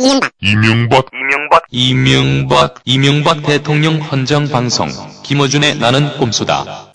[0.00, 4.86] 이명박 이명박 이명박 이명박 이명박 대통령 헌정 방송
[5.24, 6.88] 김어준의 나는 꼼수다.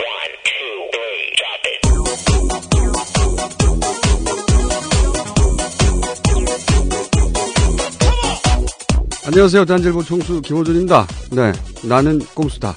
[9.26, 9.66] 안녕하세요.
[9.66, 11.06] 단질보 총수 김호준입니다.
[11.32, 11.52] 네,
[11.84, 12.74] 나는 꼼수다.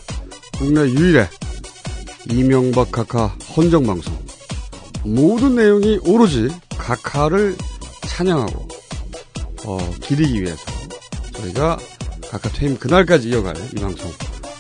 [0.58, 1.28] 국내 유일의
[2.30, 4.12] 이명박 카카 헌정 방송.
[5.04, 7.54] 모든 내용이 오로지 카카를
[8.08, 8.75] 찬양하고
[9.64, 10.64] 어, 기리기 위해서
[11.32, 11.78] 저희가
[12.30, 14.10] 카카 퇴임 그날까지 이어갈 이 방송.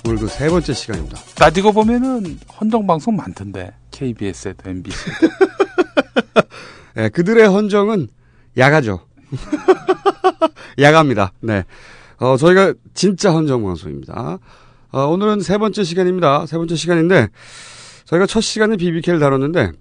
[0.06, 1.18] 오늘 그 세 번째 시간입니다.
[1.34, 4.96] 따지고 보면은 헌정 방송 많던데 KBS에도 MBC.
[6.94, 8.08] 네, 그들의 헌정은
[8.56, 9.00] 야가죠.
[10.78, 11.32] 야가입니다.
[11.40, 11.64] 네.
[12.18, 14.38] 어, 저희가 진짜 헌정 방송입니다.
[14.92, 16.46] 어, 오늘은 세 번째 시간입니다.
[16.46, 17.28] 세 번째 시간인데,
[18.04, 19.72] 저희가 첫 시간에 BBK를 다뤘는데,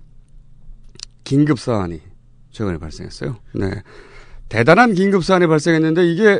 [1.23, 2.01] 긴급 사안이
[2.51, 3.37] 최근에 발생했어요.
[3.53, 3.69] 네.
[4.55, 6.39] 대단한 긴급 사안이 발생했는데, 이게,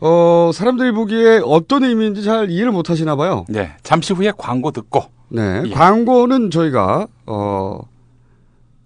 [0.00, 3.44] 어, 사람들이 보기에 어떤 의미인지 잘 이해를 못 하시나 봐요.
[3.50, 5.62] 네, 잠시 후에 광고 듣고 네.
[5.66, 5.70] 예.
[5.70, 7.80] 광고는 저희가, 어,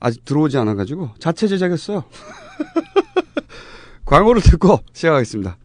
[0.01, 2.03] 아직 들어오지 않아 가지고 자체 제작했어요.
[4.05, 5.57] 광고를 듣고 시작하겠습니다.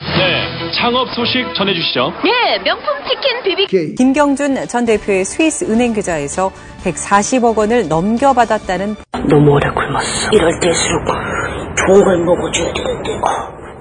[0.00, 2.12] 네, 창업 소식 전해주시죠.
[2.26, 6.50] 예, 명품 치킨 비비 김경준 전 대표의 스위스 은행 계좌에서
[6.82, 8.96] 140억 원을 넘겨받았다는
[9.30, 10.30] 너무 오래 굶었어.
[10.32, 11.04] 이럴 때일수록
[11.76, 13.10] 좋은 걸 먹어줘야 되는데.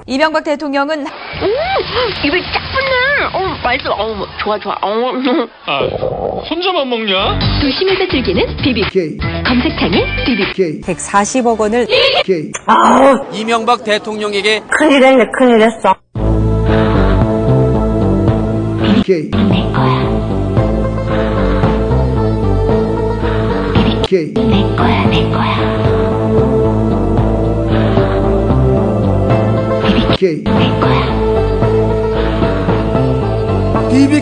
[0.07, 1.07] 이명박 대통령은 오,
[2.27, 3.25] 입에 쫙 붙네.
[3.33, 3.91] 어, 맛있어.
[3.91, 4.73] 어, 좋아 좋아.
[4.81, 5.11] 어.
[5.65, 5.79] 아,
[6.49, 7.39] 혼자만 먹냐?
[7.61, 8.81] 도심에서 즐기는 비비.
[9.45, 10.81] 검색창에 비비.
[10.81, 11.88] 140억 원을
[13.33, 15.95] 이명박 대통령에게 큰일 했네, 큰일 했어.
[24.03, 24.33] BBK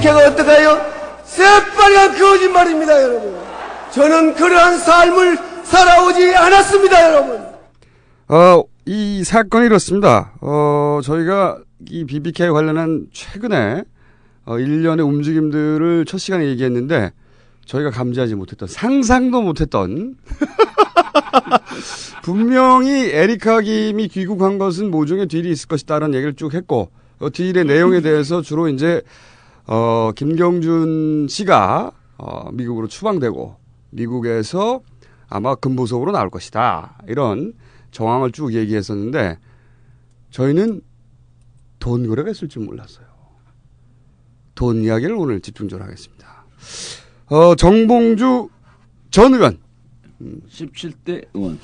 [0.03, 0.81] 가 어떡해요?
[1.23, 3.35] 새빨간 거짓말입니다, 여러분.
[3.91, 7.45] 저는 그러한 삶을 살아오지 않았습니다, 여러분.
[8.27, 10.33] 어, 이 사건이 이렇습니다.
[10.41, 11.59] 어, 저희가
[11.89, 13.83] 이 BBK 관련한 최근에
[14.45, 17.11] 어, 일련의 움직임들을 첫 시간에 얘기했는데
[17.65, 20.15] 저희가 감지하지 못했던 상상도 못했던
[22.23, 28.01] 분명히 에리카 김이 귀국한 것은 모종의 딜이 있을 것이다라는 얘기를 쭉 했고 어, 딜의 내용에
[28.01, 29.01] 대해서 주로 이제
[29.65, 33.55] 어, 김경준 씨가 어, 미국으로 추방되고
[33.91, 34.81] 미국에서
[35.29, 37.53] 아마 금보석으로 나올 것이다 이런
[37.91, 39.37] 정황을 쭉 얘기했었는데
[40.31, 40.81] 저희는
[41.79, 43.05] 돈 거래가 있을 줄 몰랐어요.
[44.55, 46.45] 돈 이야기를 오늘 집중적으로 하겠습니다.
[47.33, 48.47] 어, 정봉주
[49.09, 49.57] 전 의원
[50.21, 51.57] 17대 의원.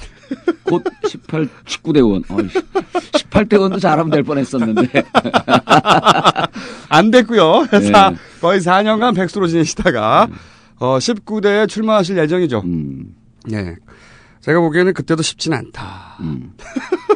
[0.63, 2.23] 곧 18, 19대 의원.
[2.27, 2.37] 어,
[3.13, 4.89] 18대 의원도 잘하면 될 뻔했었는데.
[6.89, 7.67] 안 됐고요.
[7.71, 7.81] 네.
[7.91, 10.27] 사- 거의 4년간 백수로 지내시다가
[10.79, 12.63] 어, 19대에 출마하실 예정이죠.
[12.65, 13.13] 음,
[13.45, 13.75] 네.
[14.41, 16.17] 제가 보기에는 그때도 쉽지는 않다.
[16.21, 16.53] 음.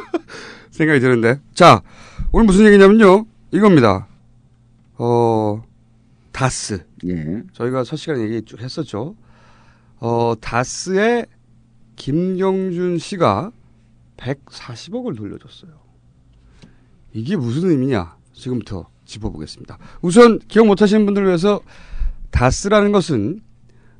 [0.70, 1.40] 생각이 드는데.
[1.54, 1.82] 자,
[2.30, 3.26] 오늘 무슨 얘기냐면요.
[3.50, 4.06] 이겁니다.
[4.96, 5.60] 어,
[6.34, 6.84] 다스.
[7.06, 7.44] 예.
[7.52, 9.14] 저희가 첫 시간에 얘기 쭉 했었죠.
[10.00, 11.26] 어, 다스의
[11.94, 13.52] 김경준 씨가
[14.16, 15.70] 140억을 돌려줬어요.
[17.12, 18.16] 이게 무슨 의미냐?
[18.32, 19.78] 지금부터 짚어보겠습니다.
[20.02, 21.60] 우선 기억 못하시는 분들을 위해서
[22.32, 23.40] 다스라는 것은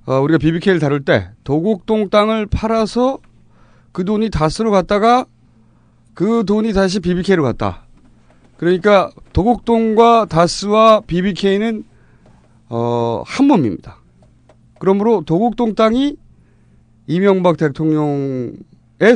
[0.05, 3.21] 어, 우리가 BBK를 다룰 때 도곡동 땅을 팔아서
[3.93, 5.27] 그 돈이 다스로 갔다가
[6.15, 7.87] 그 돈이 다시 BBK로 갔다.
[8.57, 11.94] 그러니까 도곡동과 다스와 BBK는
[12.69, 13.99] 어, 한 몸입니다.
[14.79, 16.17] 그러므로 도곡동 땅이
[17.07, 18.55] 이명박 대통령의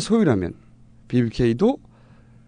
[0.00, 0.54] 소유라면
[1.08, 1.78] BBK도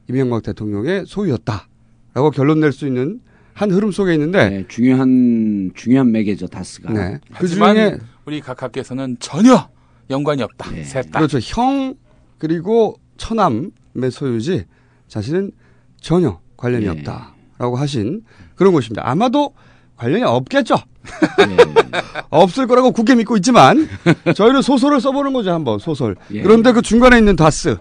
[0.08, 3.20] 이명박 대통령의 소유였다라고 결론 낼 수 있는
[3.54, 6.92] 한 흐름 속에 있는데 네, 중요한, 중요한 매개죠, 다스가.
[6.92, 7.18] 네.
[7.26, 9.68] 그 하지만 중에 우리 각하께서는 전혀
[10.08, 10.70] 연관이 없다.
[10.70, 10.82] 네.
[10.84, 11.18] 셋 다.
[11.18, 11.38] 그렇죠.
[11.38, 11.94] 형
[12.38, 14.64] 그리고 처남의 소유지
[15.08, 15.52] 자신은
[16.00, 16.88] 전혀 관련이 예.
[16.88, 18.22] 없다라고 하신
[18.54, 19.06] 그런 것입니다.
[19.08, 19.52] 아마도
[20.00, 20.76] 관련이 없겠죠.
[20.76, 21.56] 예.
[22.30, 23.86] 없을 거라고 굳게 믿고 있지만
[24.34, 26.16] 저희는 소설을 써보는 거죠 한번 소설.
[26.32, 26.40] 예.
[26.42, 27.76] 그런데 그 중간에 있는 다스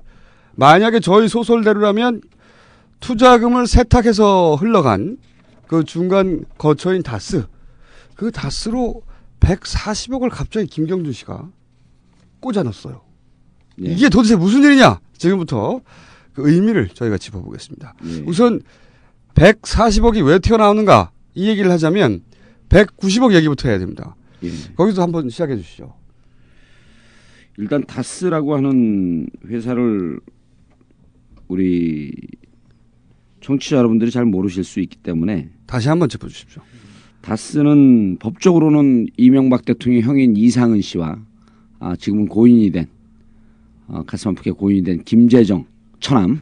[0.55, 2.21] 만약에 저희 소설대로라면
[2.99, 5.17] 투자금을 세탁해서 흘러간
[5.67, 7.45] 그 중간 거처인 다스
[8.15, 9.01] 그 다스로
[9.39, 11.47] 140억을 갑자기 김경준 씨가
[12.41, 13.01] 꽂아 넣었어요.
[13.85, 13.91] 예.
[13.91, 14.99] 이게 도대체 무슨 일이냐?
[15.17, 15.79] 지금부터
[16.33, 17.93] 그 의미를 저희가 짚어보겠습니다.
[18.03, 18.23] 예.
[18.27, 18.61] 우선
[19.35, 22.21] 140억이 왜 튀어나오는가 이 얘기를 하자면
[22.69, 24.15] 190억 얘기부터 해야 됩니다.
[24.43, 24.49] 예.
[24.75, 25.93] 거기서 한번 시작해 주시죠.
[27.57, 30.19] 일단 다스라고 하는 회사를
[31.47, 32.11] 우리
[33.41, 36.61] 청취자 여러분들이 잘 모르실 수 있기 때문에 다시 한번 짚어 주십시오.
[37.21, 41.19] 다스는 법적으로는 이명박 대통령 형인 이상은 씨와
[41.79, 42.87] 아, 지금은 고인이 된
[43.87, 45.65] 어, 가슴 아프게 고인이 된 김재정
[45.99, 46.41] 처남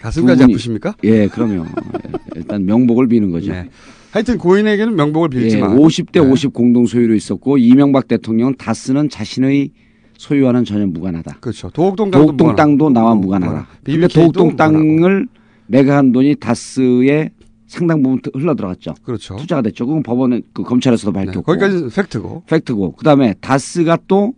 [0.00, 0.94] 가슴까지 두 분이- 아프십니까?
[1.04, 1.64] 예, 그럼요.
[1.66, 3.52] 예, 일단 명복을 비는 거죠.
[3.52, 3.68] 네.
[4.10, 6.18] 하여튼 고인에게는 명복을 예, 빌지만 50대 네.
[6.20, 9.70] 50 공동 소유로 있었고 이명박 대통령은 다스는 자신의
[10.16, 11.38] 소유와는 전혀 무관하다.
[11.40, 11.70] 그렇죠.
[11.70, 12.56] 도곡동 도곡동.
[12.56, 13.68] 땅도 나와 어, 무관하다.
[13.84, 14.56] 도 도곡동.
[14.56, 15.28] 땅을
[15.66, 17.30] 매각한 돈이 다스의
[17.66, 18.94] 상당 부분 흘러 들어갔죠.
[19.02, 19.36] 그렇죠.
[19.36, 19.86] 투자가 됐죠.
[19.86, 21.42] 그건 법원은 그 검찰에서도 네, 밝혔고.
[21.42, 22.92] 거기까지 팩트고 팩트고.
[22.92, 24.32] 그다음에 다스가 또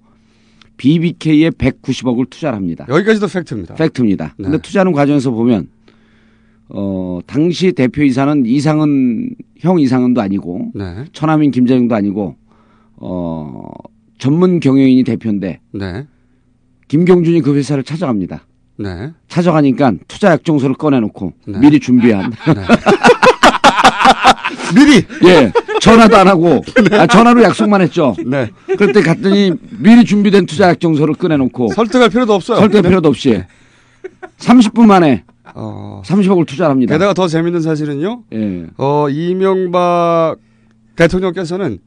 [0.76, 2.86] BBK에 190억을 투자를 합니다.
[2.88, 3.74] 여기까지도 팩트입니다.
[3.76, 4.34] 팩트입니다.
[4.36, 4.44] 네.
[4.44, 5.68] 근데 투자하는 과정에서 보면
[6.72, 12.36] 어 당시 대표이사는 이상은 형 이상은도 아니고 네, 처남인 김재정도 아니고
[12.96, 13.70] 어
[14.18, 16.06] 전문 경영인이 대표인데 네,
[16.88, 18.46] 김경준이 그 회사를 찾아갑니다.
[18.78, 19.10] 네.
[19.28, 21.58] 찾아가니까 투자 약정서를 꺼내놓고 네.
[21.58, 22.32] 미리 준비한
[24.74, 26.62] 미리 예 전화도 안 하고
[26.92, 28.14] 아, 전화로 약속만 했죠.
[28.24, 28.48] 네.
[28.78, 32.58] 그때 갔더니 미리 준비된 투자 약정서를 꺼내놓고 설득할 필요도 없어요.
[32.58, 32.88] 설득 네.
[32.88, 33.42] 필요도 없이
[34.38, 35.24] 30분 만에
[35.54, 36.94] 어, 30억을 투자를 합니다.
[36.94, 38.24] 게다가 더 재밌는 사실은요.
[38.32, 38.66] 예.
[38.76, 40.36] 어, 이명박
[40.96, 41.78] 대통령께서는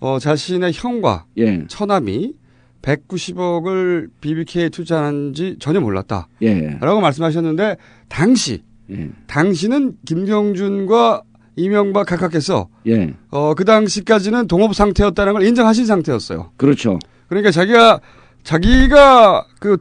[0.00, 1.64] 어, 자신의 형과 예.
[1.68, 2.34] 처남이
[2.82, 6.28] 190억을 BBK에 투자한 지 전혀 몰랐다.
[6.42, 6.78] 예.
[6.80, 7.76] 라고 말씀하셨는데
[8.08, 9.10] 당시 예.
[9.26, 11.22] 당시는 김경준과
[11.56, 13.14] 이명박 각하께서 예.
[13.30, 16.50] 어, 그 당시까지는 동업 상태였다는 걸 인정하신 상태였어요.
[16.56, 16.98] 그렇죠.
[17.28, 18.00] 그러니까 자기가
[18.42, 19.76] 자기가 그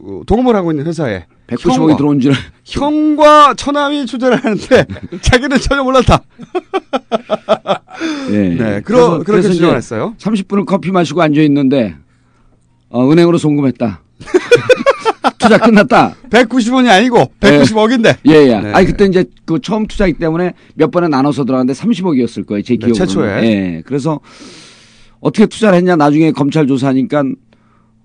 [0.00, 2.32] 어, 동업을 하고 있는 회사에 190억이 형과, 들어온 줄
[2.64, 4.86] 형과 처남이 투자를 하는데
[5.22, 6.22] 자기는 전혀 몰랐다.
[8.30, 8.48] 예.
[8.48, 10.14] 네, 그러, 그렇게 주장을 했어요.
[10.18, 11.96] 30분을 커피 마시고 앉아 있는데
[12.88, 14.00] 어, 은행으로 송금했다.
[15.38, 16.14] 투자 끝났다.
[16.30, 18.16] 190원이 아니고 190억인데.
[18.28, 18.60] 예, 예.
[18.60, 18.72] 네.
[18.72, 22.62] 아니 그때 이제 그 처음 투자이기 때문에 몇 번에 나눠서 들어갔는데 30억이었을 거예요.
[22.62, 22.94] 제 네, 기억으로.
[22.94, 23.42] 최초에.
[23.44, 23.82] 예.
[23.84, 24.20] 그래서
[25.20, 27.24] 어떻게 투자를 했냐 나중에 검찰 조사하니까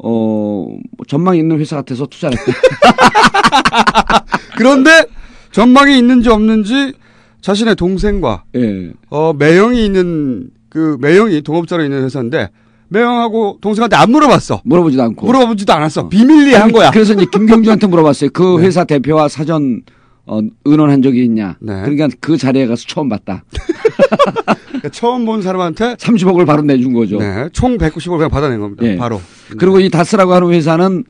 [0.04, 0.68] 어
[1.08, 2.52] 전망 있는 회사 같아서 투자를 했다.
[4.58, 5.06] 그런데
[5.52, 6.94] 전망이 있는지 없는지
[7.42, 8.92] 자신의 동생과 예.
[9.10, 12.50] 어, 매형이 있는 그 매형이 동업자로 있는 회사인데
[12.90, 14.62] 매형하고 동생한테 안 물어봤어.
[14.66, 15.26] 물어보지도 않고.
[15.26, 16.10] 물어보지도 않았어.
[16.10, 16.92] 비밀리에 한 거야.
[16.92, 18.32] 그래서 이제 김경주한테 물어봤어요.
[18.32, 18.66] 그 네.
[18.66, 19.82] 회사 대표와 사전
[20.30, 21.58] 어, 의논한 적이 있냐.
[21.60, 21.82] 네.
[21.82, 23.44] 그러니까 그 자리에 가서 처음 봤다.
[24.68, 27.18] 그러니까 처음 본 사람한테 30억을 바로 내준 거죠.
[27.18, 28.86] 네, 총 190을 그냥 받아낸 겁니다.
[28.86, 28.96] 예.
[28.96, 29.20] 바로.
[29.58, 31.04] 그리고 이 다스라고 하는 회사는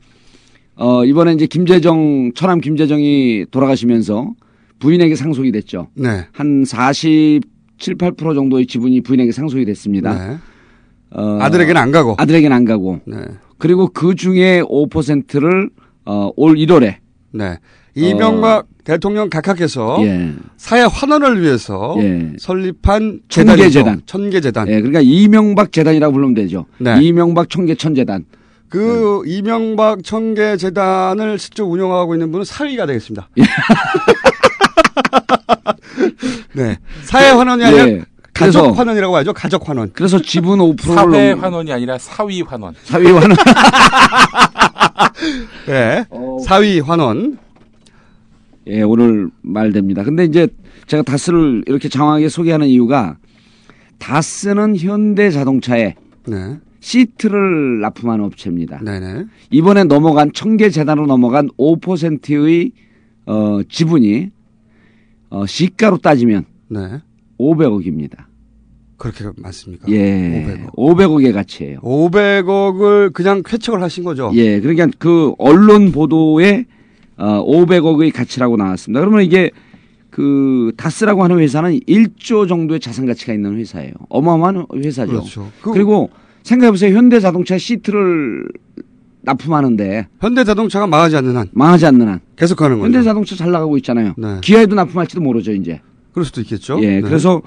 [0.76, 4.32] 어, 이번에 이제 김재정, 처남 김재정이 돌아가시면서
[4.78, 5.88] 부인에게 상속이 됐죠.
[5.92, 6.26] 네.
[6.32, 7.42] 한 47,
[7.78, 10.14] 8% 정도의 지분이 부인에게 상속이 됐습니다.
[10.14, 10.38] 네.
[11.10, 12.14] 어, 아들에게는 안 가고.
[12.16, 13.00] 아들에게는 안 가고.
[13.04, 13.18] 네.
[13.58, 15.68] 그리고 그 중에 5%를
[16.06, 16.96] 어, 올 1월에
[17.32, 17.58] 네.
[17.94, 20.32] 이명박 대통령 각하께서 예.
[20.56, 22.32] 사회 환원을 위해서 예.
[22.38, 24.02] 설립한 천계재단.
[24.06, 24.68] 천계재단.
[24.68, 26.66] 예, 그러니까 이명박 재단이라고 부르면 되죠.
[26.78, 26.98] 네.
[27.00, 28.24] 이명박 청계천재단.
[28.68, 33.28] 그 이명박 청계재단을 실제 운영하고 있는 분은 사위가 되겠습니다.
[33.38, 33.42] 예.
[36.54, 36.76] 네.
[37.02, 38.04] 사회 환원이 아니라 예.
[38.32, 39.32] 가족 환원이라고 하죠.
[39.32, 39.90] 가족 환원.
[39.92, 42.74] 그래서 지분 5%를 사회 환원이 아니라 사위 환원.
[42.84, 43.32] 사위 환원.
[45.66, 46.04] 네.
[46.10, 46.38] 어.
[46.46, 47.38] 사위 환원.
[48.70, 50.04] 예, 오늘 말됩니다.
[50.04, 50.48] 근데 이제
[50.86, 53.18] 제가 다스를 이렇게 장황하게 소개하는 이유가
[53.98, 56.58] 다스는 현대 자동차에 네.
[56.78, 58.80] 시트를 납품하는 업체입니다.
[58.82, 59.26] 네네.
[59.50, 62.72] 이번에 넘어간 청계 재단으로 넘어간 5%의
[63.26, 64.30] 어, 지분이
[65.30, 67.00] 어, 시가로 따지면 네.
[67.38, 68.24] 500억입니다.
[68.96, 69.90] 그렇게 많습니까?
[69.90, 70.70] 예.
[70.74, 70.74] 500억.
[70.74, 71.80] 500억 의 가치예요.
[71.80, 74.30] 500억을 그냥 쾌척을 하신 거죠.
[74.34, 74.60] 예.
[74.60, 76.66] 그러니까 그 언론 보도에
[77.20, 79.00] 어, 500억의 가치라고 나왔습니다.
[79.00, 79.50] 그러면 이게
[80.08, 83.92] 그 다스라고 하는 회사는 1조 정도의 자산 가치가 있는 회사예요.
[84.08, 85.12] 어마어마한 회사죠.
[85.12, 85.52] 그렇죠.
[85.62, 86.10] 그- 그리고
[86.42, 86.96] 생각해 보세요.
[86.96, 88.48] 현대 자동차 시트를
[89.22, 92.86] 납품하는데 현대자동차가 망하지 않는 한 망하지 않는 한 계속 하는 거죠.
[92.86, 94.14] 현대 자동차 잘 나가고 있잖아요.
[94.16, 94.38] 네.
[94.40, 95.80] 기아에도 납품할지도 모르죠, 이제.
[96.12, 96.78] 그럴 수도 있겠죠.
[96.82, 96.86] 예.
[96.86, 97.00] 네.
[97.02, 97.42] 그래서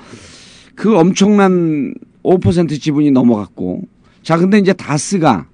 [0.76, 3.82] 그 엄청난 5% 지분이 넘어갔고
[4.22, 5.48] 자, 근데 이제 다스가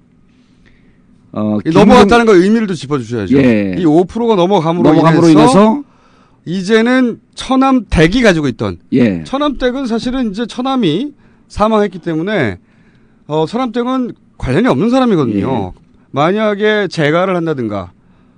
[1.31, 3.37] 어, 이 김용- 넘어갔다는 거 의미를 또 짚어주셔야죠.
[3.37, 3.75] 예.
[3.77, 5.83] 이 5%가 넘어감으로, 넘어감으로 인해서, 인해서
[6.45, 9.23] 이제는 처남 댁이 가지고 있던 예.
[9.23, 11.13] 처남 댁은 사실은 이제 처남이
[11.47, 12.57] 사망했기 때문에
[13.27, 15.73] 어, 처남 댁은 관련이 없는 사람이거든요.
[15.75, 15.79] 예.
[16.11, 17.91] 만약에 재가를 한다든가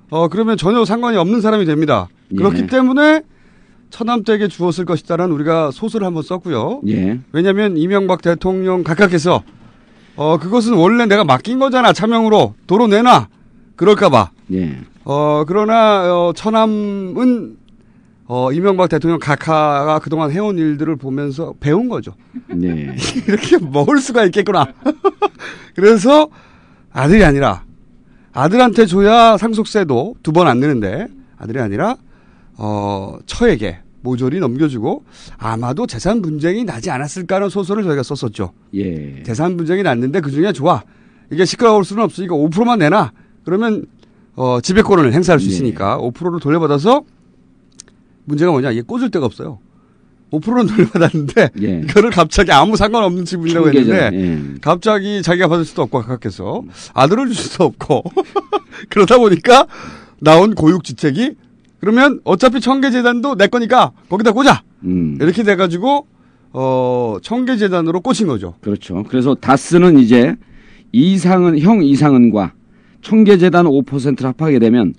[0.09, 2.09] 어, 그러면 전혀 상관이 없는 사람이 됩니다.
[2.35, 2.67] 그렇기 예.
[2.67, 3.21] 때문에
[3.89, 6.81] 처남 댁에 주었을 것이다라는 우리가 소설을 한번 썼고요.
[6.87, 7.19] 예.
[7.31, 9.43] 왜냐하면 이명박 대통령 각각께서
[10.15, 13.27] 어 그것은 원래 내가 맡긴 거잖아 차명으로 도로 내놔
[13.75, 14.77] 그럴까봐 예.
[15.05, 17.57] 어 그러나 어 처남은
[18.33, 22.13] 어, 이명박 대통령 각하가 그동안 해온 일들을 보면서 배운 거죠.
[22.47, 22.95] 네.
[23.27, 24.67] 이렇게 먹을 수가 있겠구나.
[25.75, 26.29] 그래서
[26.93, 27.65] 아들이 아니라
[28.31, 31.97] 아들한테 줘야 상속세도 두 번 안 내는데 아들이 아니라
[32.57, 35.03] 어 처에게 모조리 넘겨주고
[35.37, 38.51] 아마도 재산 분쟁이 나지 않았을까 하는 소설을 저희가 썼었죠.
[38.75, 39.23] 예.
[39.23, 40.83] 재산 분쟁이 났는데 그 중에 좋아.
[41.31, 43.11] 이게 시끄러울 수는 없으니까 5%만 내놔.
[43.43, 43.85] 그러면
[44.35, 45.51] 어 지배권을 행사할 수 예.
[45.51, 47.03] 있으니까 5%를 돌려받아서
[48.25, 49.59] 문제가 뭐냐 이게 꽂을 데가 없어요.
[50.31, 51.81] 5%는 돌려받았는데 예.
[51.83, 54.41] 이거를 갑자기 아무 상관없는 지분이라고 했는데 예.
[54.61, 58.03] 갑자기 자기가 받을 수도 없고 각각해서 아들을 줄 수도 없고
[58.89, 59.67] 그러다 보니까
[60.19, 61.35] 나온 고육지책이
[61.81, 65.17] 그러면 어차피 청계재단도 내 거니까 거기다 꽂아 음.
[65.19, 66.05] 이렇게 돼가지고
[66.53, 68.53] 어 청계재단으로 꽂힌 거죠.
[68.61, 69.03] 그렇죠.
[69.09, 70.35] 그래서 다스는 이제
[70.91, 72.53] 이상은 형 이상은과
[73.01, 74.93] 청계재단 5%를 합하게 되면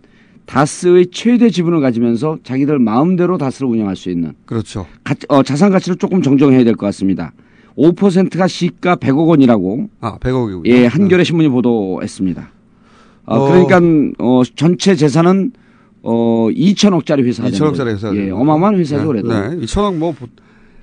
[0.46, 4.86] 다스의 최대 지분을 가지면서 자기들 마음대로 다스를 운영할 수 있는 그렇죠.
[5.04, 7.32] 가, 어, 자산 가치를 조금 정정해야 될 것 같습니다.
[7.78, 10.66] 5%가 시가 100억 원이라고 아 100억이군요.
[10.66, 12.50] 예 한겨레 신문이 보도했습니다.
[13.26, 13.48] 어, 어.
[13.48, 13.80] 그러니까
[14.18, 15.52] 어, 전체 재산은
[16.02, 17.90] 어 2천억짜리 회사가 되는 2천억짜리 거죠.
[18.08, 19.28] 회사가 예, 어마어마한 회사죠 네, 그래도.
[19.28, 19.56] 네.
[19.66, 20.26] 2천억 뭐 보-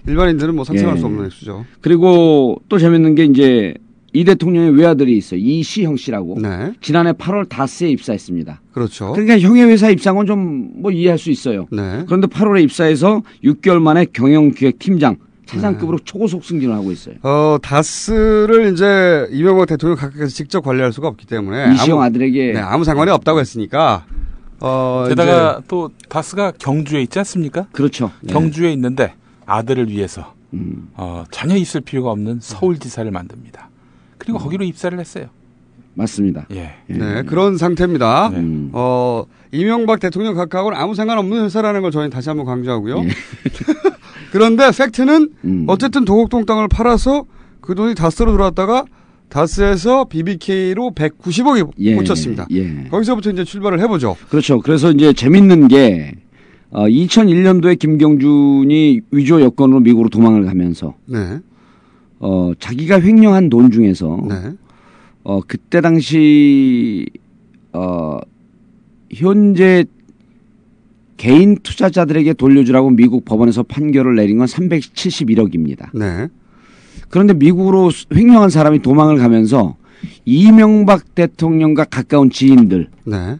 [0.08, 1.00] 일반인들은 뭐 상상할 예.
[1.00, 1.66] 수 없는 액수죠.
[1.82, 3.74] 그리고 또 재밌는 게 이제
[4.12, 5.40] 이 대통령의 외아들이 있어요.
[5.40, 6.40] 이시형 씨라고.
[6.42, 6.74] 네.
[6.82, 8.62] 지난해 8월 다스에 입사했습니다.
[8.72, 9.12] 그렇죠.
[9.12, 11.68] 그러니까 형의 회사 입사는 좀 뭐 이해할 수 있어요.
[11.72, 12.04] 네.
[12.08, 17.16] 그런데 8월에 입사해서 6개월 만에 경영기획팀장 차장급으로 초고속 승진을 하고 있어요.
[17.24, 22.84] 어 다스를 이제 이명박 대통령 각각에서 직접 관리할 수가 없기 때문에 이시영 아들에게 네, 아무
[22.86, 24.06] 상관이 없다고 했으니까
[24.62, 27.68] 어 게다가 이제 또 다스가 경주에 있지 않습니까?
[27.72, 28.12] 그렇죠.
[28.28, 29.14] 경주에 있는데
[29.46, 33.70] 아들을 위해서 음, 어, 전혀 있을 필요가 없는 서울지사를 만듭니다.
[34.18, 35.28] 그리고 거기로 입사를 했어요.
[35.94, 36.46] 맞습니다.
[36.52, 36.76] 예.
[36.90, 36.94] 예.
[36.94, 38.30] 네, 그런 상태입니다.
[38.30, 38.38] 네.
[38.38, 43.02] 음, 어, 이명박 대통령 각하고는 아무 상관없는 회사라는 걸 저희는 다시 한번 강조하고요.
[44.32, 45.48] 그런데 팩트는 예.
[45.48, 45.66] 음.
[45.68, 47.26] 어쨌든 도곡동 땅을 팔아서
[47.62, 48.86] 그 돈이 다스로 들어왔다가
[49.30, 52.48] 다스에서 BBK로 190억이 예, 꽂혔습니다.
[52.52, 52.86] 예.
[52.90, 54.16] 거기서부터 이제 출발을 해보죠.
[54.30, 54.60] 그렇죠.
[54.60, 56.14] 그래서 이제 재밌는 게
[56.72, 61.40] 어, 2001년도에 김경준이 위조 여건으로 미국으로 도망을 가면서 네,
[62.20, 64.36] 어, 자기가 횡령한 돈 중에서 네,
[65.24, 67.08] 어, 그때 당시,
[67.74, 68.20] 어,
[69.12, 69.86] 현재
[71.18, 75.90] 개인 투자자들에게 돌려주라고 미국 법원에서 판결을 내린 건 371억입니다.
[75.94, 76.30] 네.
[77.10, 79.76] 그런데 미국으로 수- 횡령한 사람이 도망을 가면서
[80.26, 83.38] 이명박 대통령과 가까운 지인들이 네.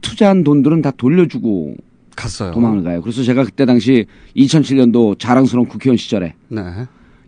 [0.00, 1.76] 투자한 돈들은 다 돌려주고
[2.16, 2.52] 갔어요.
[2.52, 3.00] 도망을 가요.
[3.02, 6.60] 그래서 제가 그때 당시 2007년도 자랑스러운 국회의원 시절에 네.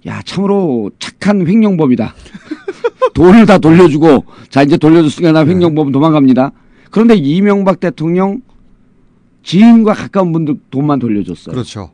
[0.07, 2.15] 야 참으로 착한 횡령범이다.
[3.15, 6.53] 돈을 다 돌려주고 자 이제 돌려줬으니까 나 횡령범 도망갑니다.
[6.91, 8.43] 그런데 이명박 대통령
[9.43, 11.55] 지인과 가까운 분들 돈만 돌려줬어요.
[11.55, 11.91] 그렇죠.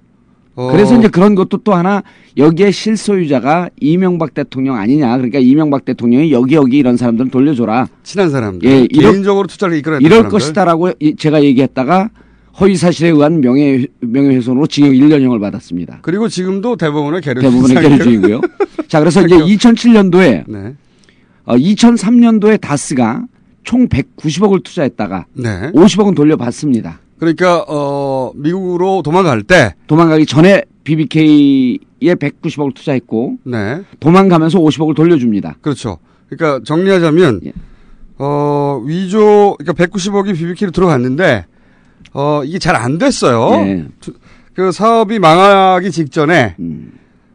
[0.61, 2.03] 어, 그래서 이제 그런 것도 또 하나
[2.37, 5.17] 여기에 실소유자가 이명박 대통령 아니냐.
[5.17, 7.89] 그러니까 이명박 대통령이 여기 여기 이런 사람들은 돌려줘라.
[8.03, 8.69] 친한 사람들.
[8.69, 10.39] 예, 이럴- 개인적으로 투자를 이끌어냈던 이럴 사람들.
[10.39, 12.11] 것이다라고 이- 제가 얘기했다가
[12.61, 16.01] 허위 사실에 의한 명예 명예훼손으로 징역 1년형을 받았습니다.
[16.03, 17.81] 그리고 지금도 대부분의 계류 대부분의.
[17.83, 18.41] 계류 중이고요.
[18.89, 20.75] 자, 그래서 이제 2007년도에 네.
[21.47, 23.25] 어, 2003년도에 다스가
[23.65, 25.71] 총 190억을 투자했다가 네.
[25.73, 26.99] 50억은 돌려받습니다.
[27.21, 33.83] 그러니까 어 미국으로 도망갈 때 도망가기 전에 BBK에 190억을 투자했고 네.
[34.01, 35.57] 도망가면서 50억을 돌려줍니다.
[35.61, 35.99] 그렇죠.
[36.29, 37.53] 그러니까 정리하자면 예.
[38.19, 41.45] 어 위조 그러니까 190억이 BBK로 들어갔는데
[42.15, 43.67] 어 이게 잘 안 됐어요.
[43.67, 43.87] 예.
[44.55, 46.93] 그 사업이 망하기 직전에 음,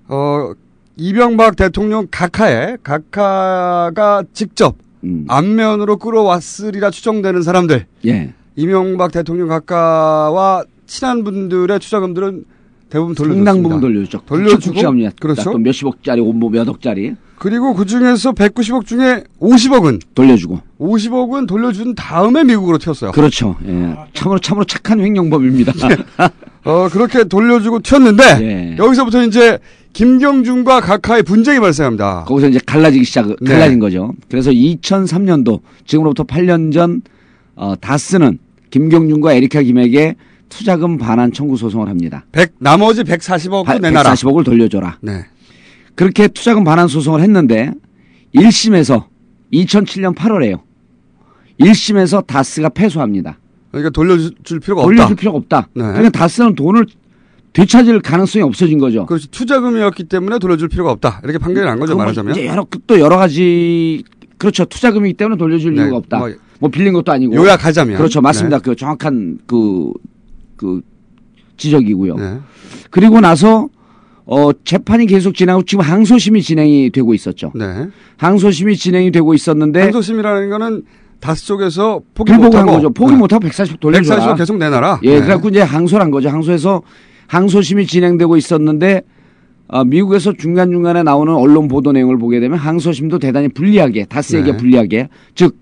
[0.07, 0.51] 어
[0.97, 5.25] 이명박 대통령 각하에 각하가 직접 음.
[5.27, 8.33] 안면으로 끌어왔으리라 추정되는 사람들 예.
[8.55, 12.45] 이명박 대통령 각하와 친한 분들의 투자금들은
[12.89, 13.51] 대부분 돌려줬습니다.
[13.51, 14.21] 상당 부분 돌려주죠.
[14.25, 14.79] 돌려주고.
[15.19, 15.51] 그렇죠.
[15.51, 20.61] 또 몇십억짜리, 뭐 몇 억짜리 그리고 그 중에서 190억 중에 50억은 돌려주고.
[20.79, 23.11] 50억은 돌려준 다음에 미국으로 튀었어요.
[23.11, 23.57] 그렇죠.
[23.67, 23.95] 예.
[24.13, 25.73] 참으로 참으로 착한 횡령법입니다.
[26.63, 28.75] 어 그렇게 돌려주고 튀었는데 예.
[28.77, 29.59] 여기서부터 이제
[29.93, 32.25] 김경준과 각하의 분쟁이 발생합니다.
[32.25, 33.51] 거기서 이제 갈라지기 시작, 네.
[33.53, 34.11] 갈라진 거죠.
[34.29, 37.01] 그래서 2003년도, 지금으로부터 8년 전,
[37.55, 38.37] 어, 다스는
[38.75, 40.15] 김경준과 에리카 김에게
[40.49, 42.25] 투자금 반환 청구 소송을 합니다.
[42.33, 44.13] 100 나머지 140억도 내놔라.
[44.13, 44.97] 140억을 돌려줘라.
[44.99, 45.23] 네.
[45.95, 47.71] 그렇게 투자금 반환 소송을 했는데
[48.35, 49.05] 1심에서
[49.53, 50.59] 2007년 8월에요.
[51.61, 53.39] 1심에서 다스가 패소합니다.
[53.71, 55.15] 그러니까 돌려줄 필요가 돌려줄 없다.
[55.15, 55.67] 필요가 없다.
[55.73, 55.83] 네.
[55.83, 56.85] 그러니까 다스는 돈을
[57.53, 59.05] 되찾을 가능성이 없어진 거죠.
[59.05, 61.21] 그렇지 투자금이었기 때문에 돌려줄 필요가 없다.
[61.23, 62.33] 이렇게 판결이 난 거죠 말하자면.
[62.33, 64.03] 이제 여러 또 여러 가지
[64.45, 64.65] 그렇죠.
[64.65, 66.19] 투자금이기 때문에 돌려줄 네, 이유가 없다.
[66.19, 67.35] 뭐 뭐, 빌린 것도 아니고.
[67.35, 68.21] 요약하자면 그렇죠.
[68.21, 68.59] 맞습니다.
[68.59, 68.63] 네.
[68.63, 69.91] 그 정확한 그,
[70.55, 70.81] 그
[71.57, 72.15] 지적이고요.
[72.15, 72.39] 네.
[72.91, 73.67] 그리고 나서
[74.25, 77.51] 어 재판이 계속 진행하고 지금 항소심이 진행이 되고 있었죠.
[77.55, 77.87] 네.
[78.17, 80.83] 항소심이 진행이 되고 있었는데 항소심이라는 거는
[81.19, 82.89] 다스 쪽에서 포기 불복을 한 못하고 거죠.
[82.91, 83.17] 포기 네.
[83.17, 84.33] 못하고 140 돌려줘라.
[84.33, 84.99] 140을 계속 내놔라.
[85.03, 85.21] 예, 네.
[85.21, 86.29] 그래갖고 이제 항소를 한 거죠.
[86.29, 86.81] 항소에서
[87.27, 89.01] 항소심이 진행되고 있었는데
[89.67, 94.57] 어, 미국에서 중간 중간에 나오는 언론 보도 내용을 보게 되면 항소심도 대단히 불리하게 다스에게 네.
[94.57, 95.57] 불리하게 즉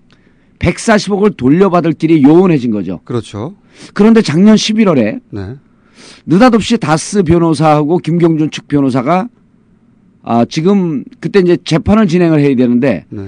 [0.58, 3.00] 140억을 돌려받을 길이 요원해진 거죠.
[3.04, 3.54] 그렇죠.
[3.92, 5.56] 그런데 작년 11월에 네.
[6.26, 9.28] 느닷없이 다스 변호사하고 김경준 측 변호사가
[10.22, 13.26] 아, 지금 그때 이제 재판을 진행을 해야 되는데 네.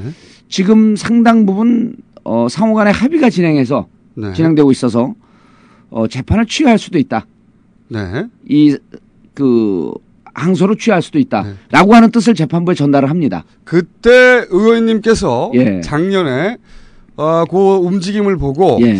[0.48, 4.32] 지금 상당 부분 어, 상호 간의 합의가 진행해서 네.
[4.32, 5.14] 진행되고 있어서
[5.90, 7.26] 어, 재판을 취하할 수도 있다.
[7.88, 8.26] 네.
[8.48, 9.92] 이그
[10.36, 11.22] 항소를 취할 수도 네.
[11.22, 13.44] 있다라고 하는 뜻을 재판부에 전달을 합니다.
[13.64, 15.80] 그때 의원님께서 예.
[15.80, 16.58] 작년에
[17.16, 18.98] 어, 그 움직임을 보고 예.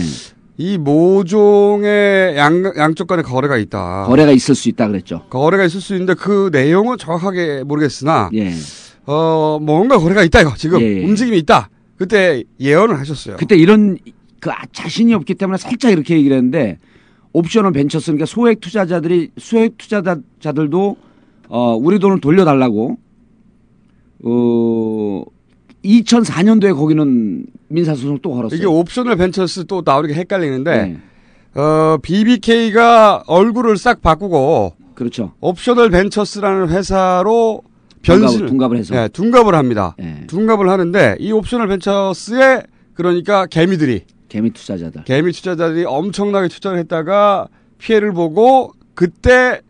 [0.58, 4.04] 이 모종의 양, 양쪽 간에 거래가 있다.
[4.06, 5.22] 거래가 있을 수 있다 그랬죠.
[5.28, 8.52] 거래가 있을 수 있는데 그 내용은 정확하게 모르겠으나 예.
[9.04, 11.04] 어 뭔가 거래가 있다 이거 지금 예.
[11.04, 11.68] 움직임이 있다.
[11.96, 13.36] 그때 예언을 하셨어요.
[13.38, 13.98] 그때 이런
[14.40, 16.78] 그 아- 자신이 없기 때문에 살짝 이렇게 얘기를 했는데
[17.34, 20.96] 옵셔널 벤처스 그러니까 소액 투자자들이 소액 투자자들도
[21.48, 22.98] 어 우리 돈을 돌려달라고
[24.24, 25.22] 어
[25.84, 28.56] 2004년도에 거기는 민사소송 또 걸었어요.
[28.56, 31.60] 이게 옵셔널 벤처스 또 나오는 게 헷갈리는데 네.
[31.60, 35.32] 어 BBK가 얼굴을 싹 바꾸고 그렇죠.
[35.40, 37.62] 옵셔널 벤처스라는 회사로
[38.02, 38.94] 둔갑을- 변신 둔갑을 해서.
[38.94, 39.94] 네, 둔갑을 합니다.
[40.00, 40.24] 예.
[40.26, 42.62] 둔갑을 하는데 이 옵셔널 벤처스에
[42.94, 45.04] 그러니까 개미들이 개미 투자자들.
[45.04, 47.48] 개미 투자자들이 엄청나게 투자를 했다가
[47.78, 49.60] 피해를 보고 그때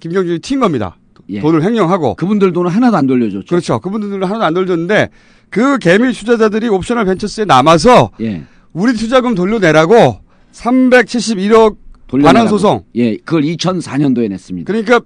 [0.00, 0.96] 김경준이 튄 겁니다.
[1.30, 1.40] 예.
[1.40, 3.46] 돈을 횡령하고 그분들 돈은 하나도 안 돌려줬죠.
[3.48, 3.80] 그렇죠.
[3.80, 5.10] 그분들은 하나도 안 돌렸는데
[5.50, 8.44] 그 개미 투자자들이 옵셔널 벤처스에 남아서 예.
[8.72, 10.20] 우리 투자금 돌려내라고
[10.52, 11.76] 371억
[12.06, 12.34] 돌려내라고.
[12.34, 12.84] 반환 소송.
[12.96, 14.70] 예, 그걸 2004년도에 냈습니다.
[14.70, 15.00] 그러니까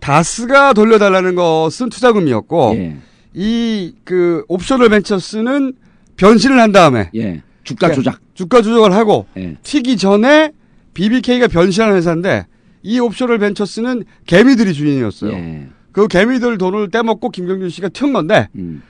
[0.00, 2.96] 다스가 돌려달라는 것은 투자금이었고 예.
[3.34, 5.74] 이그 옵셔널 벤처스는
[6.16, 7.42] 변신을 한 다음에 예.
[7.64, 8.20] 주가 예, 조작.
[8.34, 9.56] 주가 조작을 하고 예.
[9.62, 10.52] 튀기 전에
[10.94, 12.46] BBK가 변신하는 회사인데
[12.86, 15.32] 이 옵셔널 벤처스는 개미들이 주인이었어요.
[15.32, 15.66] 예.
[15.90, 18.82] 그 개미들 돈을 떼먹고 김경준 씨가 튀은 건데 음.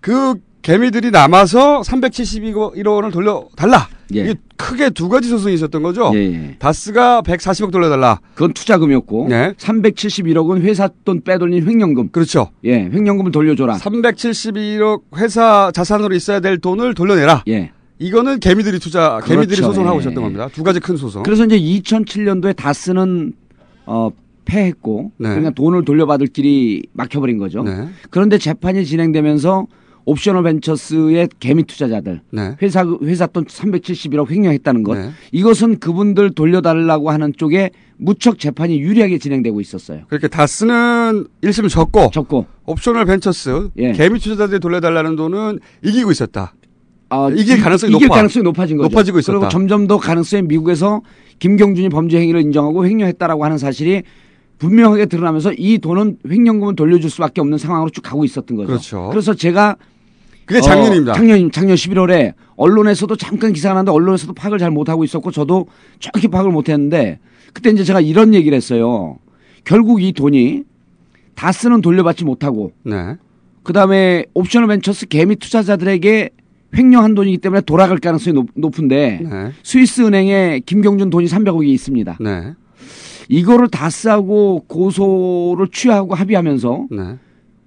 [0.00, 3.88] 그 개미들이 남아서 371억 원을 돌려달라.
[4.14, 4.20] 예.
[4.20, 6.10] 이게 크게 두 가지 소송이 있었던 거죠.
[6.14, 6.56] 예, 예.
[6.58, 8.20] 다스가 140억 돌려달라.
[8.34, 9.54] 그건 투자금이었고 네.
[9.54, 12.10] 371억은 회사 돈 빼돌린 횡령금.
[12.10, 12.50] 그렇죠.
[12.64, 13.76] 예, 횡령금을 돌려줘라.
[13.76, 17.44] 371억 회사 자산으로 있어야 될 돈을 돌려내라.
[17.48, 17.72] 예.
[17.98, 19.72] 이거는 개미들이 투자, 개미들이 그렇죠.
[19.72, 20.00] 소송을 하고 예.
[20.02, 20.48] 있었던 겁니다.
[20.52, 21.22] 두 가지 큰 소송.
[21.22, 23.32] 그래서 이제 2007년도에 다스는
[23.86, 24.10] 어
[24.44, 25.28] 패했고 네.
[25.28, 27.62] 그러니까 돈을 돌려받을 길이 막혀버린 거죠.
[27.62, 27.88] 네.
[28.10, 29.66] 그런데 재판이 진행되면서
[30.06, 32.56] 옵셔널 벤처스의 개미 투자자들 네.
[32.62, 35.10] 회사 회사 돈 371억 횡령했다는 것 네.
[35.32, 40.04] 이것은 그분들 돌려달라고 하는 쪽에 무척 재판이 유리하게 진행되고 있었어요.
[40.08, 43.92] 그렇게 다스는 1심 졌고 졌고 옵셔널 벤처스 예.
[43.92, 46.54] 개미 투자자들이 돌려달라는 돈은 이기고 있었다.
[47.10, 48.16] 아, 이길 가능성이 이길 높아.
[48.16, 48.88] 가능성이 높아진 거죠.
[48.88, 49.38] 높아지고 있었다.
[49.38, 51.00] 그리고 점점 더 가능성이 미국에서
[51.38, 54.02] 김경준이 범죄 행위를 인정하고 횡령했다라고 하는 사실이
[54.58, 58.66] 분명하게 드러나면서 이 돈은 횡령금을 돌려줄 수밖에 없는 상황으로 쭉 가고 있었던 거죠.
[58.66, 59.08] 그렇죠.
[59.10, 59.76] 그래서 제가
[60.44, 61.12] 그게 작년입니다.
[61.12, 65.66] 어, 작년 작년 11월에 언론에서도 잠깐 기사가 났는데 언론에서도 파악을 잘 못하고 있었고 저도
[66.00, 67.20] 정확히 파악을 못했는데
[67.52, 69.18] 그때 이제 제가 이런 얘기를 했어요.
[69.64, 70.64] 결국 이 돈이
[71.36, 73.16] 다스는 돌려받지 못하고 네.
[73.62, 76.30] 그다음에 옵셔널 벤처스 개미 투자자들에게
[76.76, 79.52] 횡령한 돈이기 때문에 돌아갈 가능성이 높, 은데 네.
[79.62, 82.18] 스위스 은행에 김경준 돈이 300억이 있습니다.
[82.20, 82.54] 네.
[83.28, 87.18] 이거를 다스하고 고소를 취하고 합의하면서 네.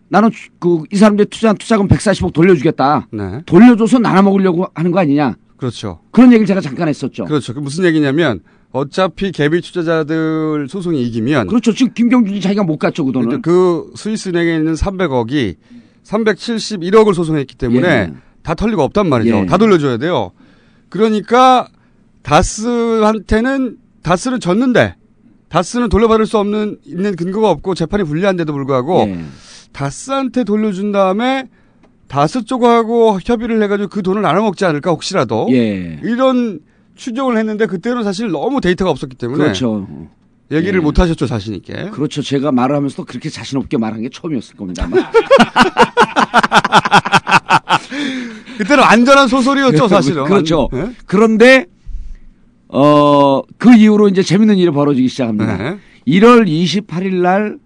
[0.09, 3.07] 나는 그 이 사람들 투자한 투자금 140억 돌려주겠다.
[3.11, 3.41] 네.
[3.45, 5.35] 돌려줘서 나눠 먹으려고 하는 거 아니냐.
[5.57, 5.99] 그렇죠.
[6.11, 7.25] 그런 얘기를 제가 잠깐 했었죠.
[7.25, 7.53] 그렇죠.
[7.53, 11.73] 그 무슨 얘기냐면 어차피 개미 투자자들 소송이 이기면 그렇죠.
[11.73, 13.41] 지금 김경준이 자기가 못 갔죠 그 돈을.
[13.41, 15.55] 그 스위스 은행에 있는 300억이
[16.03, 18.13] 371억을 소송했기 때문에 예.
[18.43, 19.35] 다 털 리가 없단 말이죠.
[19.35, 19.45] 예.
[19.45, 20.31] 다 돌려줘야 돼요.
[20.89, 21.67] 그러니까
[22.23, 24.95] 다스한테는 다스는 졌는데
[25.49, 29.19] 다스는 돌려받을 수 없는 있는 근거가 없고 재판이 불리한데도 불구하고 예.
[29.73, 31.47] 다스한테 돌려준 다음에
[32.07, 35.99] 다스 쪽하고 협의를 해가지고 그 돈을 나눠 먹지 않을까 혹시라도 예.
[36.03, 36.59] 이런
[36.95, 39.87] 추정을 했는데 그때는 사실 너무 데이터가 없었기 때문에 그렇죠.
[40.51, 40.83] 얘기를 예.
[40.83, 41.89] 못 하셨죠 자신 있게.
[41.91, 42.21] 그렇죠.
[42.21, 44.87] 제가 말을 하면서도 그렇게 자신 없게 말한 게 처음이었을 겁니다.
[48.57, 50.23] 그때는 안전한 소설이었죠 사실은.
[50.25, 50.69] 그렇죠.
[50.73, 50.89] 예?
[51.05, 51.65] 그런데
[52.67, 55.57] 어 그 이후로 이제 재밌는 일이 벌어지기 시작합니다.
[55.57, 55.77] 네.
[56.07, 57.57] 1월 28일 날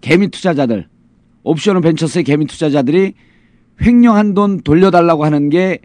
[0.00, 0.88] 개미 투자자들
[1.44, 3.12] 옵션을 벤처스의 개미 투자자들이
[3.80, 5.78] 횡령한 돈 돌려달라고 하는 게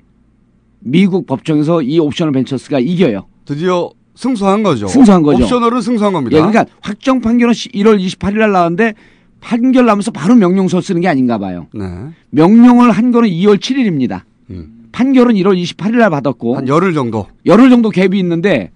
[0.80, 3.28] 미국 법정에서 이 옵션을 벤처스가 이겨요.
[3.46, 4.88] 드디어 승소한 거죠.
[4.88, 5.44] 승소한 거죠.
[5.44, 6.38] 옵셔널은 승소한 겁니다.
[6.38, 8.94] 예, 그러니까 확정 판결은 1월 28일 날 나왔는데
[9.42, 11.68] 판결 나면서 바로 명령서 쓰는 게 아닌가 봐요.
[11.74, 11.84] 네.
[12.32, 14.22] 명령을 한 거는 2월 7일입니다.
[14.50, 14.88] 음.
[14.92, 17.28] 판결은 1월 28일 날 받았고 한 열흘 정도.
[17.46, 18.72] 열흘 정도 갭이 있는데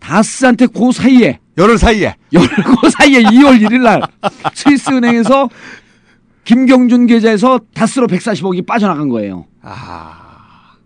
[0.00, 4.02] 다스한테 그 사이에 열흘 사이에 열흘 그 사이에 2월 1일 날
[4.54, 5.48] 스위스 은행에서
[6.44, 9.46] 김경준 계좌에서 다스로 140억이 빠져나간 거예요.
[9.62, 10.76] 아.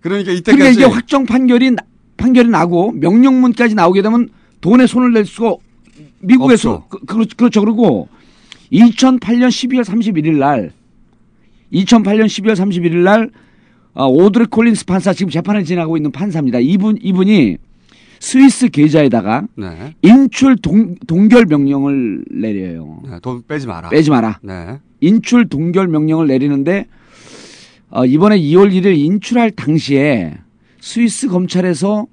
[0.00, 1.82] 그러니까 이때까지 그러니까 이게 확정 판결이 나-
[2.16, 4.28] 판결이 나고 명령문까지 나오게 되면
[4.60, 5.56] 돈에 손을 낼 수가
[6.20, 6.86] 미국에서.
[6.88, 7.60] 그, 그렇- 그렇죠.
[7.64, 8.08] 그리고
[8.72, 10.72] 2008년 12월 31일 날
[11.72, 13.30] 2008년 12월 31일 날
[13.94, 16.58] 어, 오드리 콜린스 판사 지금 재판을 진행하고 있는 판사입니다.
[16.60, 17.56] 이분 이분이
[18.20, 19.94] 스위스 계좌에다가 네.
[20.02, 23.00] 인출 동, 동결 명령을 내려요.
[23.08, 23.88] 네, 돈 빼지 마라.
[23.90, 24.40] 빼지 마라.
[24.42, 24.78] 네.
[25.00, 26.86] 인출 동결 명령을 내리는데
[27.90, 30.34] 어, 이번에 2월 1일 인출할 당시에
[30.80, 32.06] 스위스 검찰에서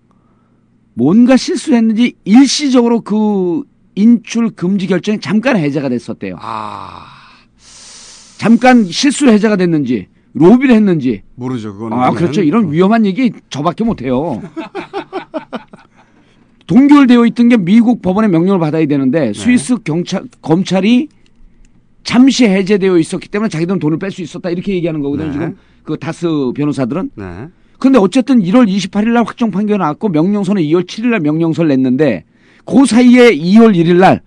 [0.93, 3.63] 뭔가 실수를 했는지 일시적으로 그
[3.95, 6.37] 인출 금지 결정이 잠깐 해제가 됐었대요.
[6.39, 7.05] 아.
[8.37, 11.73] 잠깐 실수로 해제가 됐는지 로비를 했는지 모르죠.
[11.73, 11.97] 그거는.
[11.97, 14.41] 아 그렇죠 이런 위험한 얘기 저밖에 못해요.
[16.67, 21.07] 동결되어 있던 게 미국 법원의 명령을 받아야 되는데 스위스 경찰 검찰이
[22.03, 25.27] 잠시 해제되어 있었기 때문에 자기들은 돈을 뺄 수 있었다 이렇게 얘기하는 거거든요.
[25.27, 25.33] 네.
[25.33, 27.11] 지금 그 다스 변호사들은.
[27.15, 27.47] 네.
[27.79, 32.23] 근데 어쨌든 1월 28일 날 확정 판결 나왔고 명령서는 2월 7일 날 명령서를 냈는데
[32.65, 34.21] 그 사이에 2월 1일 날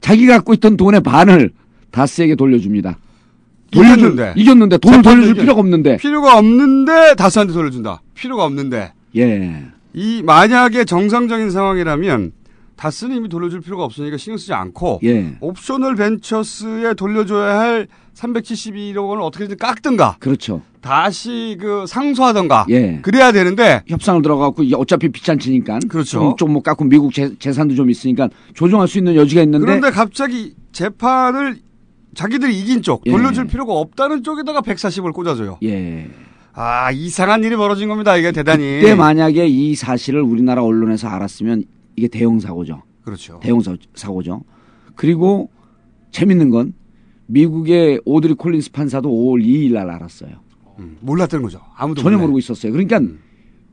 [0.00, 1.50] 자기가 갖고 있던 돈의 반을
[1.90, 2.98] 다스에게 돌려줍니다.
[3.70, 4.32] 돌려줄- 이겼는데.
[4.36, 5.96] 이겼는데 돈을 돌려줄 이겨- 필요가 없는데.
[5.98, 8.00] 필요가 없는데 다스한테 돌려준다.
[8.14, 8.92] 필요가 없는데.
[9.16, 9.64] 예.
[9.92, 12.32] 이 만약에 정상적인 상황이라면
[12.80, 15.36] 다스는 이미 돌려줄 필요가 없으니까 신경 쓰지 않고 예.
[15.40, 20.62] 옵셔널 벤처스에 돌려줘야 할 371억 원을 어떻게든 깎든가 그렇죠.
[20.80, 23.00] 다시 그 상소하던가 예.
[23.02, 26.34] 그래야 되는데 협상을 들어가고 어차피 비잔치니까 그렇죠.
[26.38, 31.58] 좀뭐 깎고 미국 재, 재산도 좀 있으니까 조정할 수 있는 여지가 있는데 그런데 갑자기 재판을
[32.14, 33.10] 자기들이 이긴 쪽 예.
[33.10, 35.58] 돌려줄 필요가 없다는 쪽에다가 140을 꽂아줘요.
[35.64, 36.08] 예.
[36.54, 38.16] 아 이상한 일이 벌어진 겁니다.
[38.16, 38.80] 이게 대단히.
[38.80, 41.64] 그때 만약에 이 사실을 우리나라 언론에서 알았으면
[42.00, 42.82] 이게 대형 사고죠.
[43.04, 43.38] 그렇죠.
[43.42, 44.42] 대형 사- 사고죠.
[44.96, 45.50] 그리고
[46.12, 46.72] 재밌는 건
[47.26, 50.30] 미국의 오드리 콜린스 판사도 5월 2일 날 알았어요.
[50.78, 51.60] 음, 몰랐던 거죠.
[51.76, 52.22] 아무도 전혀 몰라요.
[52.28, 52.72] 모르고 있었어요.
[52.72, 53.00] 그러니까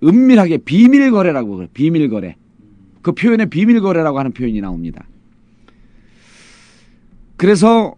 [0.04, 1.70] 은밀하게 비밀 거래라고 그래요.
[1.74, 2.36] 비밀 거래.
[3.02, 5.08] 그 표현에 비밀 거래라고 하는 표현이 나옵니다.
[7.38, 7.96] 그래서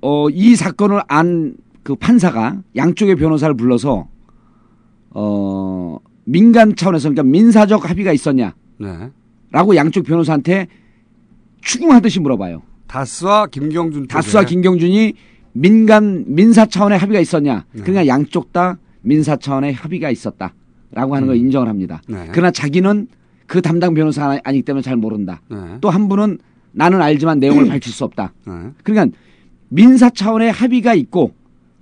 [0.00, 4.08] 어, 이 사건을 안 그 판사가 양쪽의 변호사를 불러서
[5.10, 8.54] 어, 민간 차원에서 그러니까 민사적 합의가 있었냐
[9.54, 9.76] 라고 네.
[9.78, 10.66] 양쪽 변호사한테
[11.62, 12.62] 추궁하듯이 물어봐요.
[12.88, 14.52] 다스와 김경준 다스와 쪽에.
[14.56, 15.14] 김경준이
[15.52, 17.64] 민간 민사 차원의 합의가 있었냐?
[17.70, 17.82] 네.
[17.82, 22.02] 그러니까 양쪽 다 민사 차원의 합의가 있었다라고 하는 걸 인정을 합니다.
[22.08, 22.28] 네.
[22.32, 23.06] 그러나 자기는
[23.46, 25.40] 그 담당 변호사 아니- 아니기 때문에 잘 모른다.
[25.48, 25.56] 네.
[25.80, 26.38] 또한 분은
[26.72, 28.32] 나는 알지만 내용을 밝힐 수 없다.
[28.48, 28.52] 네.
[28.82, 29.16] 그러니까
[29.68, 31.32] 민사 차원의 합의가 있고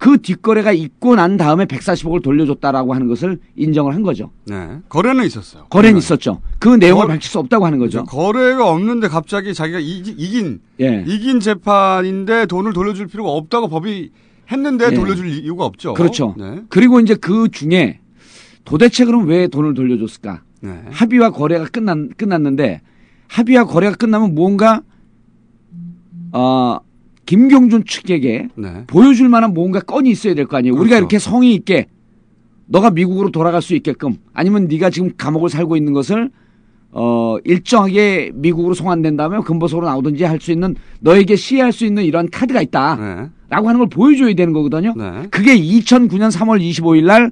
[0.02, 4.32] 그 뒷거래가 있고 난 다음에 140억을 돌려줬다라고 하는 것을 인정을 한 거죠.
[4.46, 4.78] 네.
[4.88, 5.66] 거래는 있었어요.
[5.70, 6.40] 거래는 있었죠.
[6.58, 8.02] 그 내용을 거- 밝힐 수 없다고 하는 거죠.
[8.06, 11.04] 거래가 없는데 갑자기 자기가 이기, 이긴 예.
[11.06, 14.10] 이긴 재판인데 돈을 돌려줄 필요가 없다고 법이
[14.50, 14.90] 했는데 예.
[14.92, 15.94] 돌려줄 이유가 없죠.
[15.94, 16.34] 그렇죠.
[16.36, 16.62] 네.
[16.68, 18.00] 그리고 이제 그 중에
[18.64, 20.42] 도대체 그럼 왜 돈을 돌려줬을까?
[20.62, 20.82] 네.
[20.90, 22.80] 합의와 거래가 끝났, 끝났는데
[23.28, 24.82] 합의와 거래가 끝나면 무언가
[26.32, 26.78] 어,
[27.26, 28.84] 김경준 측에게 네.
[28.86, 30.74] 보여줄 만한 뭔가 건이 있어야 될 거 아니에요.
[30.74, 30.98] 우리가 그렇죠.
[30.98, 31.86] 이렇게 성의 있게
[32.66, 36.30] 너가 미국으로 돌아갈 수 있게끔 아니면 네가 지금 감옥을 살고 있는 것을
[36.90, 42.28] 어 일정하게 미국으로 송환된 다음에 금보석으로 나오든지 할 수 있는 너에게 시해할 수 있는 이런
[42.28, 43.28] 카드가 있다라고 네.
[43.50, 44.92] 하는 걸 보여줘야 되는 거거든요.
[44.96, 45.26] 네.
[45.30, 47.30] 그게 2009년 3월 25일 날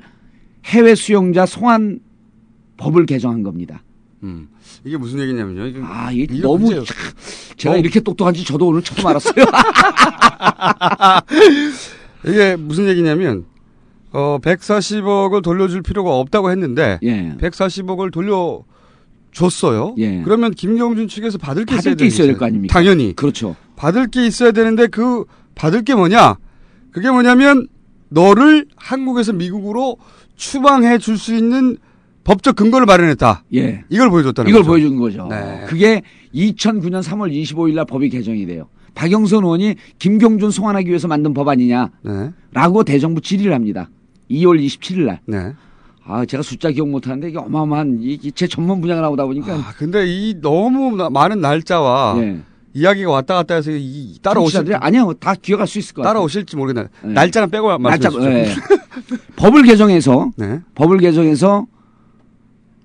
[0.66, 2.00] 해외 수용자 송환
[2.78, 3.82] 법을 개정한 겁니다.
[4.22, 4.48] 음.
[4.84, 5.86] 이게 무슨 얘기냐면요.
[5.86, 6.84] 아, 이게 이게 너무 문제예요.
[6.84, 6.96] 참,
[7.56, 7.78] 제가 어.
[7.78, 9.44] 이렇게 똑똑한지 저도 오늘 처음 알았어요.
[12.26, 13.44] 이게 무슨 얘기냐면
[14.12, 17.34] 어 140억을 돌려줄 필요가 없다고 했는데 예.
[17.40, 18.62] 140억을 돌려
[19.32, 19.94] 줬어요.
[19.98, 20.22] 예.
[20.22, 22.46] 그러면 김경준 측에서 받을 게 있어야 받을 게 있어야 될 거.
[22.46, 22.72] 아닙니까?
[22.72, 23.56] 당연히 그렇죠.
[23.76, 26.36] 받을 게 있어야 되는데 그 받을 게 뭐냐?
[26.90, 27.68] 그게 뭐냐면
[28.08, 29.98] 너를 한국에서 미국으로
[30.36, 31.76] 추방해 줄 수 있는
[32.30, 33.42] 법적 근거를 마련했다.
[33.56, 33.82] 예.
[33.90, 34.70] 이걸 보여줬다는 이걸 거죠.
[34.70, 35.26] 보여준 거죠.
[35.28, 35.64] 네.
[35.66, 36.00] 그게
[36.32, 38.68] 2009년 3월 25일 날 법이 개정이 돼요.
[38.94, 42.92] 박영선 의원이 김경준 송환하기 위해서 만든 법 아니냐라고 네.
[42.92, 43.90] 대정부 질의를 합니다.
[44.30, 45.20] 2월 27일 날.
[45.26, 45.54] 네.
[46.04, 50.04] 아, 제가 숫자 기억 못 하는데 이게 어마어마한 이제 전문 분야가 나오다 보니까 아, 근데
[50.06, 52.38] 이 너무 나- 많은 날짜와 예.
[52.74, 55.14] 이야기가 왔다 갔다 해서 이 따라오실 아니요.
[55.18, 56.12] 다 기억할 수 있을 것 같아요.
[56.14, 56.88] 따라오실지 모르겠네.
[57.02, 57.12] 네.
[57.12, 58.30] 날짜는 빼고 말씀해 날짜 주시죠.
[58.30, 59.16] 예.
[59.34, 60.60] 법을 개정해서 네.
[60.76, 61.66] 법을 개정해서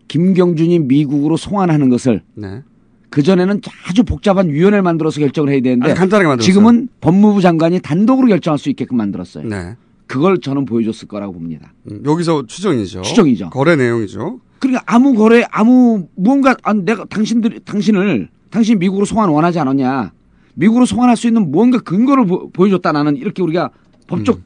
[0.08, 2.64] 김경준이 미국으로 송환하는 것을 네.
[3.10, 5.94] 그 전에는 아주 복잡한 위원회를 만들어서 결정을 해야 되는데
[6.28, 6.46] 만들었어요.
[6.46, 9.48] 지금은 법무부 장관이 단독으로 결정할 수 있게끔 만들었어요.
[9.48, 9.76] 네.
[10.08, 11.74] 그걸 저는 보여줬을 거라고 봅니다.
[11.90, 13.02] 음, 여기서 추정이죠.
[13.02, 13.50] 추정이죠.
[13.50, 14.40] 거래 내용이죠.
[14.60, 20.12] 그러니까 아무 거래 아무 무언가 아, 내가 당신들 당신을 당신 미국으로 송환 원하지 않았냐?
[20.56, 23.72] 미국으로 송환할 수 있는 무언가 근거를 보, 여줬다 나는 이렇게 우리가
[24.08, 24.42] 법적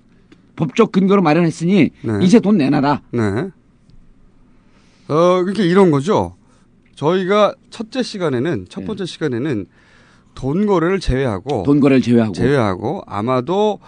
[0.56, 2.20] 법적 근거를 마련했으니 음.
[2.20, 2.26] 네.
[2.26, 3.02] 이제 돈 내놔라.
[3.12, 3.50] 네.
[5.10, 6.36] 어, 그러니까 이런 거죠.
[6.96, 9.66] 저희가 첫째 시간에는 첫 번째 시간에는
[10.36, 11.64] 돈 거래를 제외하고 네.
[11.64, 13.80] 돈 거래를 제외하고 제외하고 아마도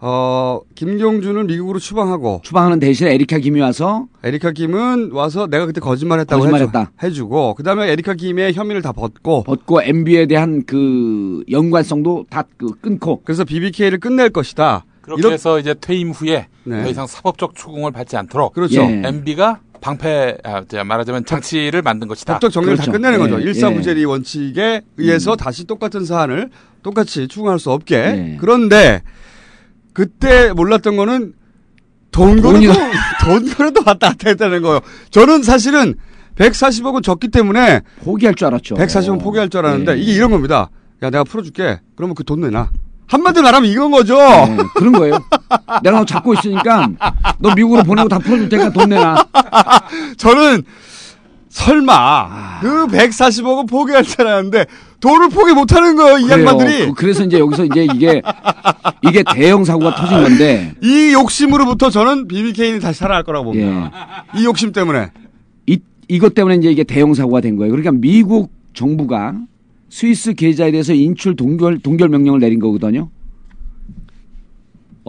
[0.00, 6.40] 어, 김경준을 미국으로 추방하고 추방하는 대신에 에리카 김이 와서 에리카 김은 와서 내가 그때 거짓말했다고
[6.40, 6.92] 거짓말했다.
[7.02, 12.70] 해주, 고 그다음에 에리카 김의 혐의를 다 벗고 벗고 MB에 대한 그 연관성도 다 그
[12.80, 14.84] 끊고 그래서 BBK를 끝낼 것이다.
[15.00, 16.82] 그렇게 이런- 해서 이제 퇴임 후에 네.
[16.84, 18.80] 더 이상 사법적 추궁을 받지 않도록 그렇죠.
[18.82, 19.02] 예.
[19.04, 22.34] MB가 방패 아, 말하자면 장치를 만든 것이다.
[22.34, 22.90] 법적 정리를 그렇죠.
[22.90, 23.40] 다 끝내는 거죠.
[23.40, 26.50] 예, 일사부재리 원칙에 의해서 다시 똑같은 사안을
[26.82, 27.94] 똑같이 추궁할 수 없게.
[27.96, 28.36] 예.
[28.40, 29.02] 그런데
[29.92, 31.34] 그때 몰랐던 거는
[32.10, 32.72] 돈 거래도
[33.24, 34.80] 돈 거래도 왔다 갔다 했다는 거예요.
[35.10, 35.94] 저는 사실은
[36.36, 38.76] 140억은 적기 때문에 포기할 줄 알았죠.
[38.76, 39.96] 140원 포기할 줄 알았는데 예.
[39.98, 40.70] 이게 이런 겁니다.
[41.02, 41.80] 야 내가 풀어줄게.
[41.96, 42.70] 그러면 그 돈 내놔.
[43.06, 44.16] 한마디로 말하면 이건 거죠.
[44.18, 45.18] 네, 그런 거예요.
[45.82, 46.88] 내가 너 잡고 있으니까
[47.38, 49.16] 너 미국으로 보내고 다 풀어줄 테니까 돈 내놔.
[50.16, 50.62] 저는
[51.48, 52.58] 설마 아.
[52.60, 54.66] 그 140억은 포기할 줄 알았는데
[55.00, 56.46] 돈을 포기 못하는 거예요 이 그래요.
[56.46, 56.86] 양반들이.
[56.86, 58.20] 그- 그래서 이제 여기서 이제 이게
[59.02, 64.24] 이게 대형 사고가 터진 건데 이 욕심으로부터 저는 BBK는 다시 살아날 거라고 봅니다.
[64.36, 65.10] 이 욕심 때문에.
[65.66, 67.70] 이 이것 때문에 이제 이게 대형 사고가 된 거예요.
[67.70, 69.34] 그러니까 미국 정부가
[69.88, 73.08] 스위스 계좌에 대해서 인출 동결 동결 명령을 내린 거거든요.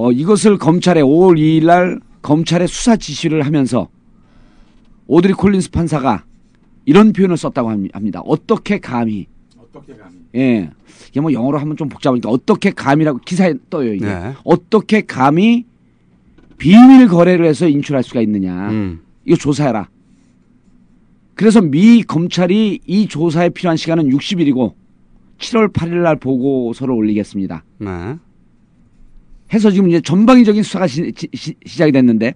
[0.01, 3.89] 어 이것을 검찰에 5월 2일 날 검찰에 수사 지시를 하면서
[5.07, 6.23] 오드리 콜린스 판사가
[6.85, 8.21] 이런 표현을 썼다고 합니- 합니다.
[8.23, 10.15] 어떻게 감히 어떻게 감히?
[10.35, 10.69] 예.
[11.09, 14.05] 이게 뭐 영어로 하면 좀 복잡하니까 어떻게 감이라고 기사에 떠요 이게.
[14.05, 14.33] 네.
[14.45, 15.65] 어떻게 감히
[16.57, 18.69] 비밀 거래를 해서 인출할 수가 있느냐.
[18.69, 19.01] 음.
[19.25, 19.89] 이거 조사해라.
[21.35, 24.75] 그래서 미 검찰이 이 조사에 필요한 시간은 60일이고
[25.39, 27.65] 7월 8일 날 보고서를 올리겠습니다.
[27.79, 28.15] 네.
[29.53, 31.13] 해서 지금 이제 전방위적인 수사가 시,
[31.77, 32.33] 작이 됐는데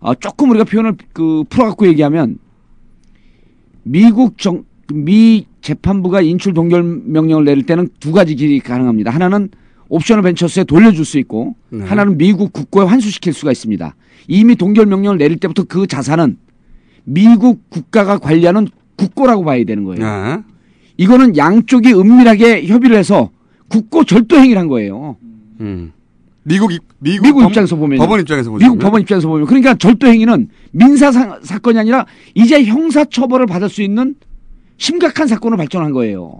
[0.00, 2.38] 어, 조금 우리가 표현을 그 풀어갖고 얘기하면
[3.82, 9.10] 미국 정, 미 재판부가 인출 동결 명령을 내릴 때는 두 가지 길이 가능합니다.
[9.10, 9.50] 하나는
[9.88, 11.84] 옵셔널 벤처스에 돌려줄 수 있고 네.
[11.84, 13.94] 하나는 미국 국고에 환수시킬 수가 있습니다.
[14.28, 16.38] 이미 동결 명령을 내릴 때부터 그 자산은
[17.04, 20.04] 미국 국가가 관리하는 국고라고 봐야 되는 거예요.
[20.04, 20.42] 네.
[20.96, 23.30] 이거는 양쪽이 은밀하게 협의를 해서
[23.68, 25.16] 국고 절도 행위를 한 거예요.
[25.60, 25.92] 음.
[26.50, 29.74] 미국 입- 미국, 미국 법- 입장에서 보면 법원 입장에서 보시면 미국 법원 입장에서 보면 그러니까
[29.74, 34.16] 절도 행위는 민사 사, 사건이 아니라 이제 형사 처벌을 받을 수 있는
[34.76, 36.32] 심각한 사건으로 발전한 거예요.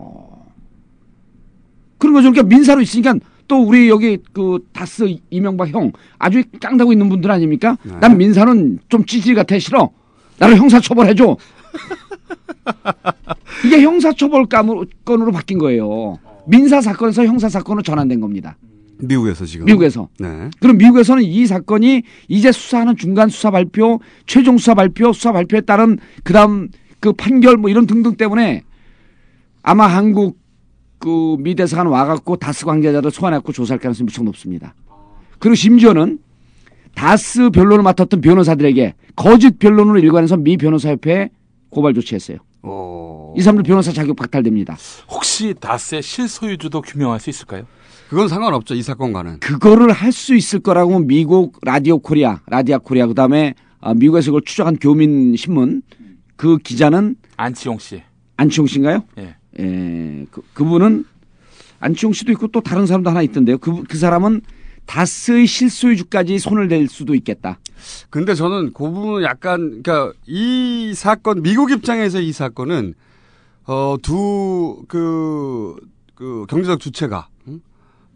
[1.99, 2.33] 그런 거죠.
[2.33, 3.14] 그러니까 민사로 있으니까
[3.46, 7.77] 또 우리 여기 그 다스 이명박 형 아주 깡다고 있는 분들 아닙니까?
[7.85, 7.92] 네.
[8.01, 9.90] 난 민사는 좀 찌질 같아 싫어.
[10.38, 11.37] 나를 형사 처벌해 줘.
[13.64, 16.18] 이게 형사 처벌감으로 건으로 바뀐 거예요.
[16.46, 18.57] 민사 사건에서 형사 사건으로 전환된 겁니다.
[19.02, 20.08] 미국에서 지금 미국에서.
[20.18, 20.50] 네.
[20.60, 25.98] 그럼 미국에서는 이 사건이 이제 수사하는 중간 수사 발표, 최종 수사 발표, 수사 발표에 따른
[26.24, 26.68] 그다음
[27.00, 28.62] 그 판결 뭐 이런 등등 때문에
[29.62, 30.38] 아마 한국
[30.98, 34.74] 그 미 대사관 와갖고 다스 관계자들 소환해갖고 조사할 가능성이 무척 높습니다.
[35.38, 36.18] 그리고 심지어는
[36.94, 41.30] 다스 변론을 맡았던 변호사들에게 거짓 변론으로 일관해서 미 변호사협회에
[41.70, 42.38] 고발 조치했어요.
[42.62, 43.32] 어.
[43.36, 44.76] 이 사람들 변호사 자격 박탈됩니다.
[45.08, 47.62] 혹시 다스의 실소유주도 규명할 수 있을까요?
[48.11, 49.38] 그건 상관없죠 이 사건과는.
[49.38, 54.77] 그거를 할 수 있을 거라고 미국 라디오 코리아, 라디아 코리아 그다음에 아, 미국에서 그걸 추적한
[54.79, 55.83] 교민 신문
[56.37, 58.03] 그 기자는 안치용 씨.
[58.37, 59.05] 안치홍 씨인가요?
[59.18, 59.37] 예.
[59.61, 61.05] 예, 그, 그분은
[61.79, 63.59] 안치홍 씨도 있고 또 다른 사람도 하나 있던데요.
[63.59, 64.40] 그, 그 사람은
[64.87, 67.59] 다스의 실소유주까지 손을 댈 수도 있겠다.
[68.11, 72.94] 근데 저는 그 부분은 약간 그러니까 이 사건 미국 입장에서 이 사건은
[73.66, 75.77] 어 두 그
[76.16, 77.39] 그 경제적 주체가 응?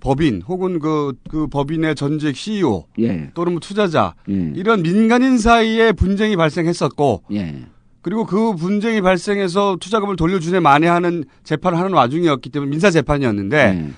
[0.04, 5.92] 법인 혹은 그, 그 법인의 전직 CEO 예, 또는 뭐 투자자 예, 이런 민간인 사이에
[5.92, 7.64] 분쟁이 발생했었고 예,
[8.02, 13.90] 그리고 그 분쟁이 발생해서 투자금을 돌려주네 만회하는 재판을 하는 와중이었기 때문에 민사 재판이었는데 예,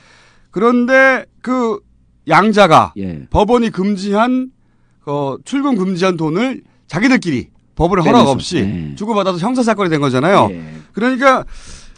[0.53, 1.81] 그런데 그
[2.29, 3.27] 양자가 예.
[3.29, 4.51] 법원이 금지한
[5.07, 8.95] 어, 출금 금지한 돈을 자기들끼리 법원의 허락 없이 예.
[8.95, 10.51] 주고받아서 형사 사건이 된 거잖아요.
[10.53, 10.62] 예.
[10.92, 11.45] 그러니까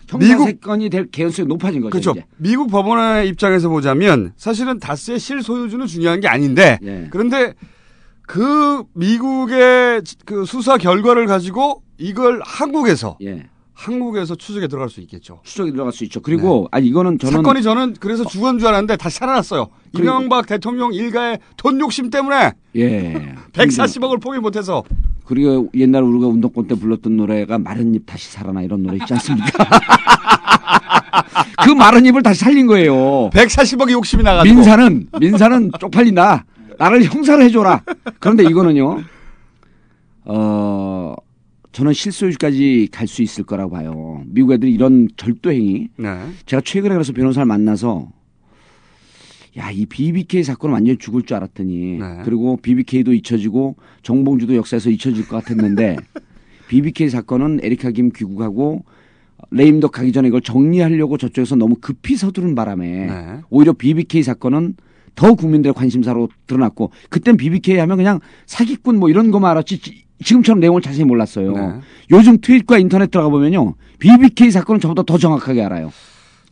[0.09, 1.91] 형사 미국- 사건이 될 개연성이 높아진 거죠.
[1.91, 2.11] 그렇죠.
[2.13, 2.25] 이제.
[2.39, 7.09] 미국 법원의 입장에서 보자면 사실은 다스의 실소유주는 중요한 게 아닌데 예.
[7.11, 7.55] 그런데
[8.23, 13.45] 그 미국의 그 수사 결과를 가지고 이걸 한국에서 예.
[13.75, 15.41] 한국에서 추적에 들어갈 수 있겠죠.
[15.45, 16.21] 추적이 들어갈 수 있죠.
[16.21, 19.69] 그리고 아니 이거는 저는 사건이 저는 그래서 죽은 줄 알았는데 다시 살아났어요.
[19.97, 23.35] 이명박 대통령 일가의 돈 욕심 때문에 예.
[23.53, 24.83] 140억을 포기 못해서
[25.29, 29.69] 그리고 옛날 우리가 운동권 때 불렀던 노래가 마른 잎 다시 살아나 이런 노래 있지 않습니까?
[31.67, 33.29] 그 마른 잎을 다시 살린 거예요.
[33.35, 36.47] 140억이 욕심이 나가지고 민사는 민사는 쪽팔린다.
[36.79, 37.83] 나를 형사를 해줘라.
[38.21, 39.03] 그런데 이거는요.
[40.25, 41.15] 어
[41.73, 44.23] 저는 실소유까지 갈 수 있을 거라고 봐요.
[44.29, 45.89] 미국 애들이 이런 절도 행위.
[45.99, 46.19] 네.
[46.47, 48.09] 제가 최근에 그래서 변호사를 만나서
[49.57, 52.19] 야 이 BBK 사건은 완전히 죽을 줄 알았더니 네.
[52.25, 55.97] 그리고 BBK도 잊혀지고 정봉주도 역사에서 잊혀질 것 같았는데
[56.69, 58.85] BBK 사건은 에리카 김 귀국하고
[59.51, 63.41] 레임덕 가기 전에 이걸 정리하려고 저쪽에서 너무 급히 서두른 바람에 네.
[63.51, 64.75] 오히려 BBK 사건은
[65.15, 70.61] 더 국민들의 관심사로 드러났고 그땐 BBK 하면 그냥 사기꾼 뭐 이런 거만 알았지 지- 지금처럼
[70.61, 71.53] 내용을 자세히 몰랐어요.
[71.53, 71.81] 네.
[72.11, 73.75] 요즘 트윗과 인터넷 들어가 보면요.
[73.99, 75.91] BBK 사건은 저보다 더 정확하게 알아요.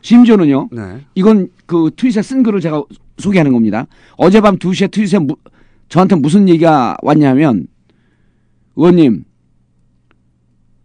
[0.03, 0.69] 심지어는요.
[0.73, 1.01] 네.
[1.15, 2.83] 이건 그 트윗에 쓴 글을 제가
[3.19, 3.87] 소개하는 겁니다.
[4.17, 5.37] 어젯밤 2시에 트윗에 무-
[5.89, 7.67] 저한테 무슨 얘기가 왔냐면
[8.77, 9.25] 의원님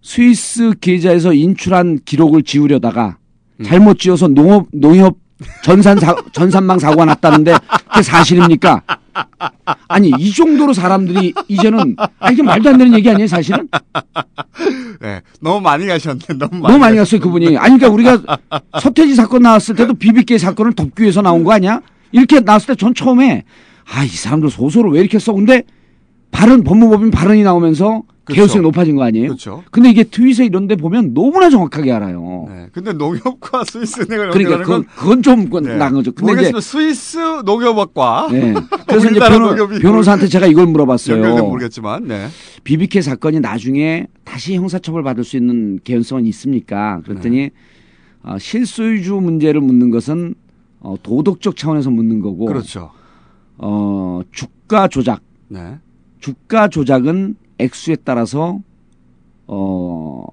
[0.02, 3.18] 스위스 계좌에서 인출한 기록을 지우려다가
[3.60, 3.64] 음.
[3.64, 5.18] 잘못 지어서 농업 농협
[5.64, 7.54] 전산 사, 전산망 사고가 났다는데
[7.90, 8.82] 그게 사실입니까?
[9.88, 13.68] 아니 이 정도로 사람들이 이제는 아 이게 말도 안 되는 얘기 아니에요 사실은?
[15.02, 15.22] 네.
[15.42, 17.58] 너무 많이 가셨는데 너무 많이, 너무 많이 갔어요 그분이.
[17.58, 18.38] 아니 그러니까 우리가
[18.80, 21.82] 서태지 사건 나왔을 때도 BBK 사건을 덮기 위해서 나온 거 아니야?
[22.12, 23.44] 이렇게 나왔을 때 전 처음에
[23.94, 25.34] 아 이 사람들 소설을 왜 이렇게 써?
[25.34, 25.64] 근데
[26.32, 28.04] 발언 법무법인 발언이 나오면서.
[28.34, 29.28] 개연성이 높아진 거 아니에요?
[29.28, 29.64] 그렇죠.
[29.72, 32.48] 근데 이게 트윗에 이런 데 보면 너무나 정확하게 알아요.
[32.50, 32.68] 네.
[32.72, 35.76] 근데 농협과 스위스은행을 그러니까 그건, 건 그건 좀 그건 네.
[35.76, 36.12] 나은 거죠.
[36.12, 38.54] 근데 이제 모르겠지만 스위스 농협학과 네.
[38.88, 41.44] 그래서 이제 변호, 농협이 변호 사한테 제가 이걸 물어봤어요.
[41.46, 42.28] 모르겠지만 네.
[42.64, 47.02] BBK 사건이 나중에 다시 형사처벌 받을 수 있는 개연성은 있습니까?
[47.06, 47.52] 그랬더니 네.
[48.24, 50.36] 어, 실소유주 문제를 묻는 것은
[50.80, 52.92] 어, 도덕적 차원에서 묻는 거고 그렇죠.
[53.58, 55.78] 어, 주가 조작, 네.
[56.20, 58.60] 주가 조작은 액수에 따라서
[59.48, 60.26] 어,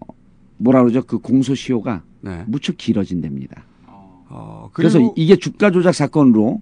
[0.58, 1.02] 뭐라 그러죠?
[1.02, 2.42] 그 공소시효가 네.
[2.46, 3.62] 무척 길어진답니다.
[4.30, 6.60] 어, 그래서 이게 주가 조작 사건으로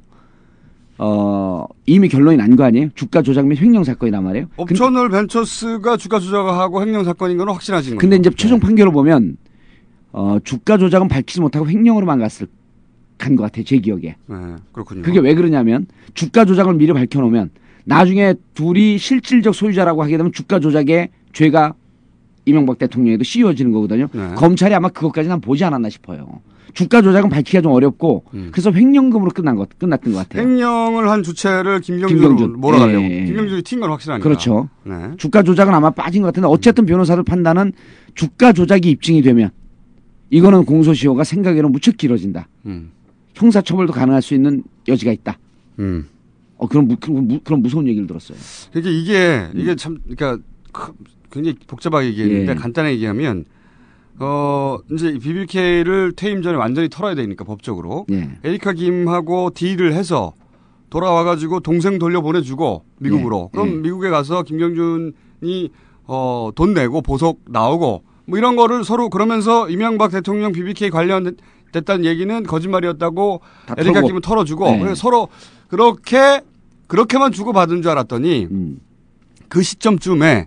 [0.99, 2.89] 어, 이미 결론이 난 거 아니에요?
[2.95, 4.47] 주가 조작면 횡령 사건이란 말이에요.
[4.57, 8.01] 근- 옵셔널 벤처스가 주가 조작하고 횡령 사건인 건 확실하신 거죠.
[8.01, 9.37] 근데 이제 최종 판결을 보면
[10.13, 12.47] 어, 주가 조작은 밝히지 못하고 횡령으로만 갔을
[13.19, 13.65] 간것 같아요.
[13.65, 14.17] 제 기억에.
[14.27, 14.37] 네,
[14.73, 15.03] 그렇군요.
[15.03, 17.51] 그게 왜 그러냐면 주가 조작을 미리 밝혀놓으면
[17.87, 21.75] 나중에 둘이 실질적 소유자라고 하게 되면 주가 조작의 죄가
[22.45, 24.09] 이명박 대통령에도 씌워지는 거거든요.
[24.13, 24.35] 네.
[24.37, 26.41] 검찰이 아마 그것까지는 보지 않았나 싶어요.
[26.75, 28.49] 주가 조작은 밝히기가 좀 어렵고 음.
[28.53, 30.43] 그래서 횡령금으로 끝난 것 끝났던 것 같아요.
[30.43, 32.61] 행령을 한 주체를 김경준 김경준.
[32.61, 33.05] 몰아가려고.
[33.05, 33.25] 예.
[33.25, 34.23] 김경준이 튄 건 확실하니까.
[34.23, 34.69] 그렇죠.
[34.85, 34.95] 네.
[35.17, 37.73] 주가 조작은 아마 빠진 것 같은데 어쨌든 변호사들 판단은
[38.15, 39.51] 주가 조작이 입증이 되면
[40.31, 42.49] 이거는 공소시효가 생각에는 무척 길어진다.
[42.67, 42.91] 음.
[43.35, 45.39] 형사처벌도 가능할 수 있는 여지가 있다.
[46.57, 46.65] 음.
[46.65, 48.39] 어 그런 무, 그런, 무- 그런 무서운 얘기를 들었어요.
[48.73, 50.43] 그러니까 이게 이게 참 그러니까
[50.73, 50.93] 크-
[51.31, 52.55] 굉장히 복잡하게 얘기했는데 예.
[52.55, 53.45] 간단하게 얘기하면
[54.19, 58.31] 어 이제 BBK를 퇴임 전에 완전히 털어야 되니까 법적으로 예.
[58.45, 60.33] 에리카 김하고 딜을 해서
[60.89, 63.57] 돌아와 가지고 동생 돌려 보내주고 미국으로 예.
[63.57, 63.73] 그럼 예.
[63.81, 65.71] 미국에 가서 김경준이
[66.07, 72.43] 어 돈 내고 보석 나오고 뭐 이런 거를 서로 그러면서 이명박 대통령 BBK 관련됐다는 얘기는
[72.45, 74.07] 거짓말이었다고 다 에리카 털고.
[74.07, 74.79] 김은 털어주고 네.
[74.79, 75.29] 그래서 서로
[75.69, 76.41] 그렇게
[76.87, 78.81] 그렇게만 주고 받은 줄 알았더니 음.
[79.49, 80.47] 그 시점쯤에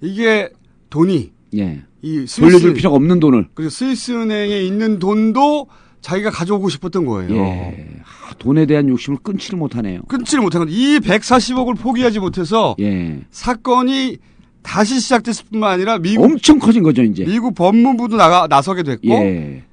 [0.00, 0.50] 이게
[0.90, 1.82] 돈이 예.
[2.02, 3.48] 이 스위스 돌려줄 필요가 없는 돈을.
[3.54, 5.66] 그리고 스위스 은행에 있는 돈도
[6.00, 7.34] 자기가 가져오고 싶었던 거예요.
[7.34, 7.88] 예.
[8.04, 10.02] 아, 돈에 대한 욕심을 끊지를 못하네요.
[10.08, 13.20] 끊지를 못한 건 이 140억을 포기하지 못해서 예.
[13.30, 14.18] 사건이
[14.62, 17.24] 다시 시작됐을 뿐만 아니라 미국 엄청 커진 거죠 이제.
[17.24, 19.64] 미국 법무부도 나가 나서게 됐고 예.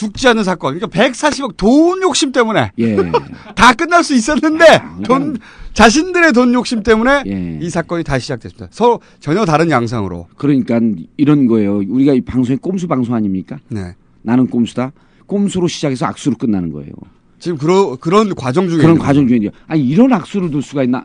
[0.00, 0.78] 죽지 않는 사건.
[0.78, 2.96] 그러니까 140억 돈 욕심 때문에 예.
[3.54, 4.64] 다 끝날 수 있었는데
[5.04, 5.36] 돈
[5.74, 7.58] 자신들의 돈 욕심 때문에 예.
[7.60, 8.68] 이 사건이 다시 시작됐습니다.
[8.70, 10.28] 서로 전혀 다른 양상으로.
[10.36, 10.80] 그러니까
[11.18, 11.82] 이런 거예요.
[11.86, 13.58] 우리가 이 방송이 꼼수 방송 아닙니까?
[13.68, 13.94] 네.
[14.22, 14.92] 나는 꼼수다.
[15.26, 16.90] 꼼수로 시작해서 악수로 끝나는 거예요.
[17.38, 21.04] 지금 그런 그런 과정 중에 그런 과정 중에 이제 아니 이런 악수를 둘 수가 있나?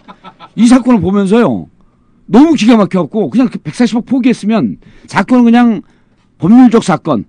[0.56, 1.68] 이 사건을 보면서요.
[2.28, 5.82] 너무 기가 막혀갖고 그냥 그 140억 포기했으면 사건은 그냥
[6.38, 7.26] 법률적 사건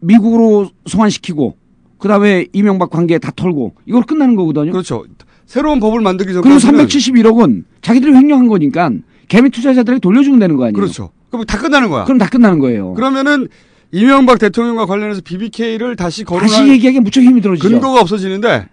[0.00, 1.56] 미국으로 송환시키고
[1.98, 4.70] 그다음에 이명박 관계 다 털고 이걸 끝나는 거거든요.
[4.72, 5.04] 그렇죠.
[5.46, 8.90] 새로운 법을 만들기 그리고 전까지는 371억 은 자기들이 횡령한 거니까
[9.28, 10.74] 개미 투자자들에게 돌려주면 되는 거 아니에요?
[10.74, 11.10] 그렇죠.
[11.30, 12.04] 그럼 다 끝나는 거야.
[12.04, 12.94] 그럼 다 끝나는 거예요.
[12.94, 13.48] 그러면은
[13.90, 17.68] 이명박 대통령과 관련해서 BBK를 다시 거론할 다시 얘기하기 무척 힘이 들어지죠.
[17.68, 18.68] 근거가 없어지는데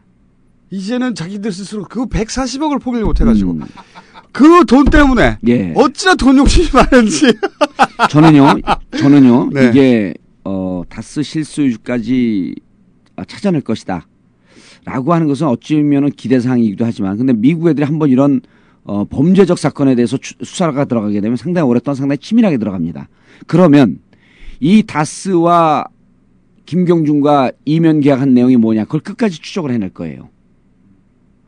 [0.71, 3.61] 이제는 자기들 스스로 그 140억을 포기를 못 해가지고 음.
[4.35, 5.73] 그돈 때문에 예.
[5.75, 7.33] 어찌나 돈 욕심이 많은지.
[8.09, 8.55] 저는요,
[8.97, 9.69] 저는요, 네.
[9.69, 10.24] 이게, 어,
[10.89, 12.55] 다스 실소유주까지
[13.17, 14.07] 아, 찾아낼 것이다.
[14.83, 18.41] 라고 하는 것은 어찌보면 기대사항이기도 하지만, 근데 미국 애들이 한번 이런,
[18.83, 23.07] 어, 범죄적 사건에 대해서 추- 수사가 들어가게 되면 상당히 오랫동안 상당히 치밀하게 들어갑니다.
[23.47, 23.99] 그러면
[24.59, 25.85] 이 다스와
[26.65, 30.29] 김경준과 이면 계약한 내용이 뭐냐, 그걸 끝까지 추적을 해낼 거예요.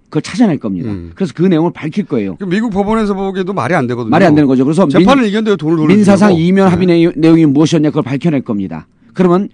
[0.06, 0.90] 그걸 찾아낼 겁니다.
[0.90, 1.12] 음.
[1.16, 2.38] 그래서 그 내용을 밝힐 거예요.
[2.38, 4.10] 그 미국 법원에서 보기에도 말이 안 되거든요.
[4.10, 4.64] 말이 안 되는 거죠.
[4.64, 8.88] 그래서 민- 재판을 이겼는데 돈을 돌려 민사상 이면 합의 내용- 내용이 무엇이었냐 그걸 밝혀낼 겁니다.
[9.18, 9.50] 그러면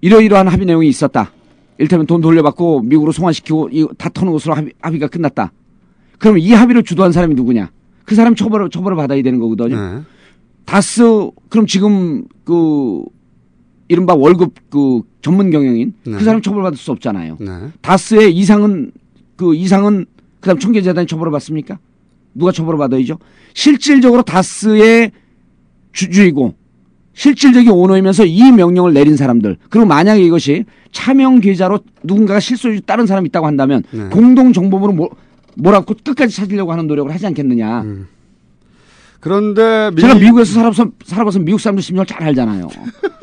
[0.00, 1.30] 이러이러한 합의 내용이 있었다.
[1.78, 5.52] 일테면 돈 돌려받고 미국으로 송환시키고 이- 다 터는 것으로 합의, 합의 가 끝났다.
[6.18, 7.70] 그러면 이 합의를 주도한 사람이 누구냐?
[8.04, 9.76] 그 사람 처벌을 처벌을 받아야 되는 거거든요.
[9.76, 10.02] 네.
[10.64, 11.02] 다스
[11.48, 13.02] 그럼 지금 그
[13.86, 16.12] 이른바 월급 그 전문 경영인 네.
[16.18, 17.36] 그 사람 처벌받을 수 없잖아요.
[17.40, 17.50] 네.
[17.80, 18.90] 다스의 이상은
[19.36, 20.04] 그 이상은
[20.40, 21.78] 그다음 총계재단이 처벌을 받습니까?
[22.34, 23.18] 누가 처벌을 받아야죠?
[23.54, 25.12] 실질적으로 다스의
[25.92, 26.54] 주주이고
[27.14, 33.28] 실질적인 오너이면서 이 명령을 내린 사람들 그리고 만약에 이것이 차명 계좌로 누군가가 실소유주 다른 사람이
[33.28, 34.08] 있다고 한다면 네.
[34.08, 35.10] 공동 정보물을 뭐,
[35.56, 37.82] 몰아고 끝까지 찾으려고 하는 노력을 하지 않겠느냐?
[37.82, 38.08] 음.
[39.20, 42.68] 그런데 미, 제가 미국에서 살아봐서, 살아봐서 미국 사람들 심정을 잘 알잖아요.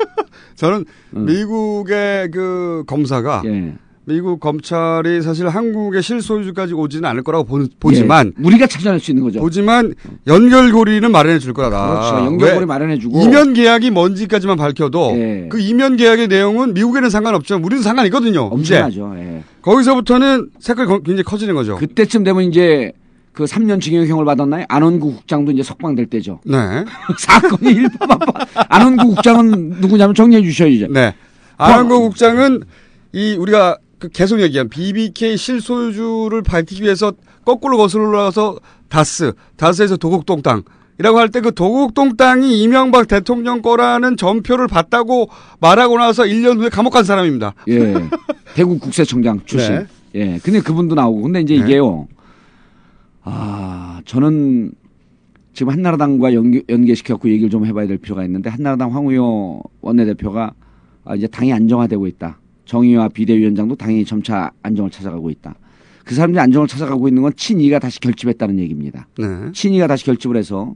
[0.56, 3.74] 저는 미국의 그 검사가 예.
[4.12, 8.46] 미국 검찰이 사실 한국의 실소유주까지 오지는 않을 거라고 보, 보지만 예.
[8.46, 9.40] 우리가 찾아낼 수 있는 거죠.
[9.40, 9.94] 보지만
[10.26, 11.88] 연결고리는 마련해 줄 거다.
[12.10, 12.26] 그렇죠.
[12.26, 12.66] 연결고리 왜?
[12.66, 15.46] 마련해 주고 이면 계약이 뭔지까지만 밝혀도 예.
[15.50, 18.42] 그 이면 계약의 내용은 미국에는 상관없지만 우리는 상관이거든요.
[18.42, 19.14] 엄청나죠.
[19.16, 19.44] 예.
[19.62, 21.76] 거기서부터는 색깔이 거- 굉장히 커지는 거죠.
[21.76, 22.92] 그때쯤 되면 이제
[23.32, 24.66] 그 3년 징역형을 받았나요?
[24.68, 26.40] 안원구 국장도 이제 석방될 때죠.
[26.44, 26.56] 네.
[27.18, 28.46] 사건이 일파만파.
[28.68, 30.92] 안원구 국장은 누구냐면 정리해 주셔야죠.
[30.92, 31.14] 네.
[31.56, 32.60] 안한구 국장은
[33.14, 37.12] 이 우리가 그 계속 얘기한 BBK 실소유주를 밝히기 위해서
[37.44, 40.64] 거꾸로 거슬러 올라가서 다스, 다스에서 도곡동 땅
[40.98, 45.28] 이라고 할 때 그 도곡동 땅이 이명박 대통령 거라는 전표를 봤다고
[45.60, 47.54] 말하고 나서 1년 후에 감옥 간 사람입니다.
[47.68, 47.94] 예.
[48.54, 49.86] 대구 국세청장 출신.
[50.12, 50.34] 네.
[50.34, 50.38] 예.
[50.42, 51.22] 근데 그분도 나오고.
[51.22, 51.60] 근데 이제 네.
[51.62, 52.08] 이게요.
[53.22, 54.72] 아, 저는
[55.54, 60.52] 지금 한나라당과 연계, 연계시켜갖고 얘기를 좀 해봐야 될 필요가 있는데 한나라당 황우여 원내대표가
[61.04, 62.38] 아, 이제 당이 안정화되고 있다.
[62.64, 65.54] 정의와 비대위원장도 당이 점차 안정을 찾아가고 있다.
[66.04, 69.06] 그 사람들이 안정을 찾아가고 있는 건 친이가 다시 결집했다는 얘기입니다.
[69.18, 69.52] 네.
[69.52, 70.74] 친이가 다시 결집을 해서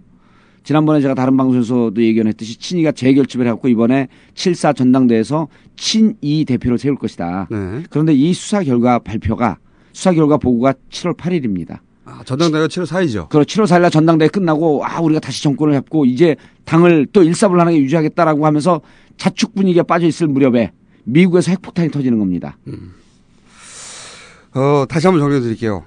[0.63, 7.49] 지난번에 제가 다른 방송에서도 예견했듯이 친이가 재결집을 해갖고 이번에 7사 전당대에서 친이 대표를 세울 것이다.
[7.51, 7.83] 네.
[7.89, 9.59] 그런데 이 수사 결과 발표가
[9.93, 11.79] 수사 결과 보고가 7월 8일입니다.
[12.05, 13.29] 아, 전당대회가 7월 4일이죠.
[13.29, 18.47] 그리고 7월 4일날 전당대회 끝나고 아 우리가 다시 정권을 잡고 이제 당을 또 일사불란하게 유지하겠다라고
[18.47, 18.81] 하면서
[19.17, 20.73] 자축 분위기가 빠져 있을 무렵에
[21.07, 22.57] 미국에서 핵폭탄이 터지는 겁니다.
[24.55, 25.85] 어, 다시 한번 정리해 드릴게요.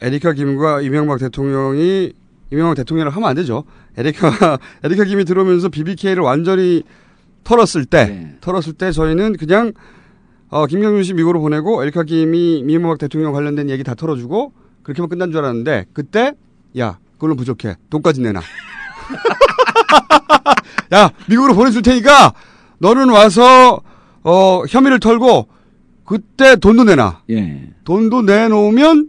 [0.00, 2.12] 에리카 김과 이명박 대통령이
[2.50, 3.64] 이명박 대통령을 하면 안 되죠.
[3.96, 6.82] 에리카 에리카 김이 들어오면서 BBK를 완전히
[7.44, 8.36] 털었을 때 네.
[8.40, 9.72] 털었을 때 저희는 그냥
[10.48, 14.52] 어, 김경준 씨 미국으로 보내고 에리카 김이 이명박 대통령 관련된 얘기 다 털어주고
[14.82, 16.34] 그렇게만 끝난 줄 알았는데 그때
[16.78, 18.42] 야 그걸로 부족해 돈까지 내놔.
[20.94, 22.34] 야 미국으로 보내줄 테니까
[22.78, 23.80] 너는 와서
[24.24, 25.48] 어, 혐의를 털고
[26.04, 27.22] 그때 돈도 내놔.
[27.30, 27.68] 예.
[27.84, 29.08] 돈도 내놓으면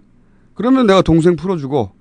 [0.53, 1.91] 그러면 내가 동생 풀어주고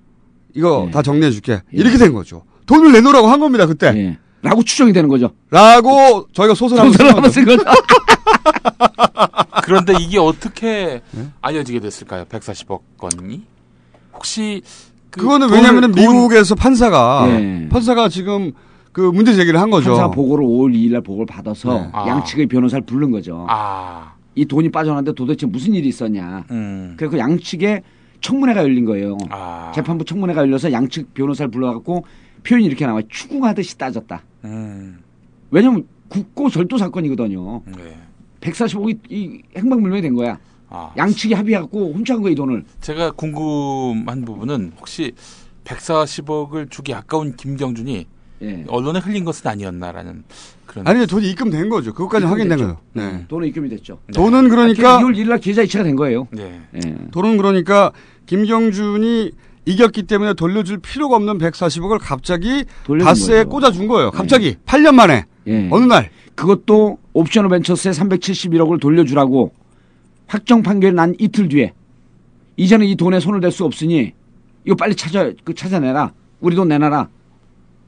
[0.55, 0.91] 이거 예.
[0.91, 1.61] 다 정리해 줄게.
[1.73, 2.43] 이렇게 된 거죠.
[2.67, 3.93] 돈을 내놓으라고 한 겁니다 그때.
[3.97, 4.19] 예.
[4.43, 5.31] 라고 추정이 되는 거죠.
[5.51, 7.31] 라고 저희가 소설 한번 소설 쓴 거죠.
[7.31, 7.65] 쓴 거죠.
[9.65, 11.29] 그런데 이게 어떻게 네?
[11.41, 12.25] 알려지게 됐을까요?
[12.25, 13.43] 140억 건이?
[14.15, 14.63] 혹시
[15.11, 17.69] 그 그거는 돈을- 왜냐하면 돈- 미국에서 판사가 예.
[17.71, 18.53] 판사가 지금
[18.93, 19.90] 그 문제 제기를 한 거죠.
[19.90, 21.88] 판사 보고를 5월 2일 날 보고를 받아서 네.
[21.93, 22.07] 아.
[22.09, 23.47] 양측의 변호사를 부른 거죠.
[23.49, 26.45] 아, 이 돈이 빠져나왔는데 도대체 무슨 일이 있었냐.
[26.51, 27.82] 음, 그래서 양측에
[28.20, 29.16] 청문회가 열린 거예요.
[29.30, 32.05] 아, 재판부 청문회가 열려서 양측 변호사를 불러갖고
[32.45, 33.03] 표현이 이렇게 나와요.
[33.09, 34.22] 추궁하듯이 따졌다.
[34.45, 34.99] 음,
[35.51, 37.62] 왜냐면 국고 절도 사건이거든요.
[37.66, 37.97] 네.
[38.40, 40.38] 140억이 이 행방불명이 된 거야.
[40.68, 42.64] 아, 양측이 합의해갖고 훔쳐간 거야 이 돈을.
[42.80, 45.12] 제가 궁금한 부분은 혹시
[45.64, 48.07] 140억을 주기 아까운 김경준이
[48.43, 48.64] 예.
[48.68, 50.24] 언론에 흘린 것은 아니었나라는
[50.66, 50.86] 그런.
[50.86, 51.93] 아니 돈이 입금된 거죠.
[51.95, 52.59] 그것까지 확인된.
[52.59, 52.78] 거죠.
[52.93, 53.24] 네.
[53.28, 53.99] 돈은 입금이 됐죠.
[54.14, 56.26] 돈은 그러니까 2월 1일 날 계좌 이체가 된 거예요.
[56.32, 56.61] 네.
[56.74, 56.80] 예.
[57.12, 57.93] 돈은 그러니까
[58.26, 59.30] 김경준이
[59.64, 62.64] 이겼기 때문에 돌려줄 필요가 없는 140억을 갑자기
[63.03, 63.49] 다스에 거죠.
[63.49, 64.11] 꽂아준 거예요.
[64.11, 65.68] 갑자기 8년 만에 예.
[65.70, 66.11] 어느 날.
[66.34, 69.53] 그것도 옵셔널 벤처스에 371억을 돌려주라고
[70.26, 71.74] 확정 판결이 난 이틀 뒤에
[72.57, 74.12] 이제는 이 돈에 손을 댈 수 없으니
[74.64, 76.12] 이거 빨리 찾아 그 찾아내라.
[76.40, 77.09] 우리 돈 내놔라.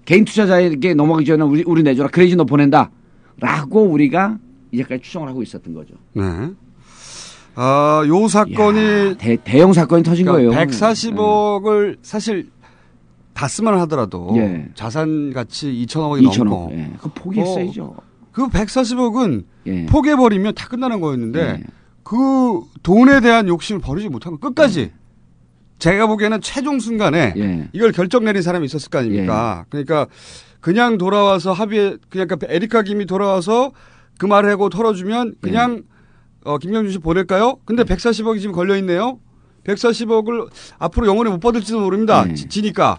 [0.04, 2.08] 개인 투자자에게 넘어가기 전에 우리 우리 내줘라.
[2.08, 2.90] 그래야지 너 보낸다.
[3.38, 4.38] 라고 우리가
[4.72, 5.94] 이제까지 추정을 하고 있었던 거죠.
[6.12, 6.22] 네.
[7.56, 10.66] 아, 요 사건이 야, 대, 대형 사건이 터진 그러니까 거예요.
[10.66, 10.72] 네.
[10.72, 12.50] 140억을 사실
[13.32, 14.68] 다스만 하더라도 예.
[14.74, 16.44] 자산 가치 2천억이 2천억.
[16.44, 16.90] 넘고 예.
[17.00, 17.96] 그 포기했어야죠.
[18.32, 19.86] 그 140억은 예.
[19.86, 21.62] 포기해 버리면 다 끝나는 거였는데 예.
[22.02, 24.92] 그 돈에 대한 욕심을 버리지 거 끝까지
[25.84, 27.68] 제가 보기에는 최종 순간에 예.
[27.74, 29.66] 이걸 결정 내린 사람이 있었을 거 아닙니까?
[29.68, 30.06] 그러니까
[30.60, 33.72] 그냥 돌아와서 합의에 그냥 그 에리카 김이 돌아와서
[34.16, 35.82] 그 말을 하고 털어주면 그냥
[36.42, 37.58] 어, 김경준 씨 보낼까요?
[37.66, 39.18] 근데 140억이 지금 걸려 있네요.
[39.64, 42.24] 140억을 앞으로 영원히 못 받을지도 모릅니다.
[42.24, 42.32] 네.
[42.32, 42.96] 지- 지니까.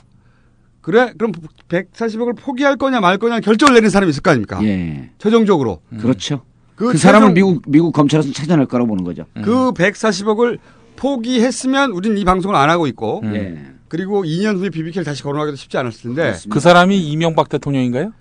[0.82, 1.12] 그래?
[1.18, 1.32] 그럼
[1.70, 4.64] 140억을 포기할 거냐 말 거냐 결정을 내린 사람이 있을 거 아닙니까?
[4.64, 5.10] 예.
[5.18, 5.82] 최종적으로.
[6.00, 6.44] 그렇죠.
[6.76, 9.26] 그 그, 사람을 미국 미국 검찰에서 찾아낼 거라고 보는 거죠.
[9.44, 10.60] 그 140억을
[10.96, 13.62] 포기했으면 우린 이 방송을 안 하고 있고 예.
[13.88, 18.14] 그리고 2년 후에 BBK를 다시 거론하기도 쉽지 않았을 텐데 그 사람이 이명박 대통령인가요?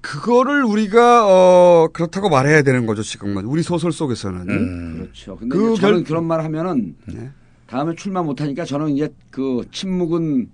[0.00, 5.36] 그거를 우리가 어 그렇다고 말해야 되는 거죠 지금은 우리 소설 속에서는 그렇죠.
[5.36, 7.30] 근데 그 저는 결- 그런 말 하면은 네.
[7.66, 10.50] 다음에 출마 못하니까 저는 이제 그 침묵은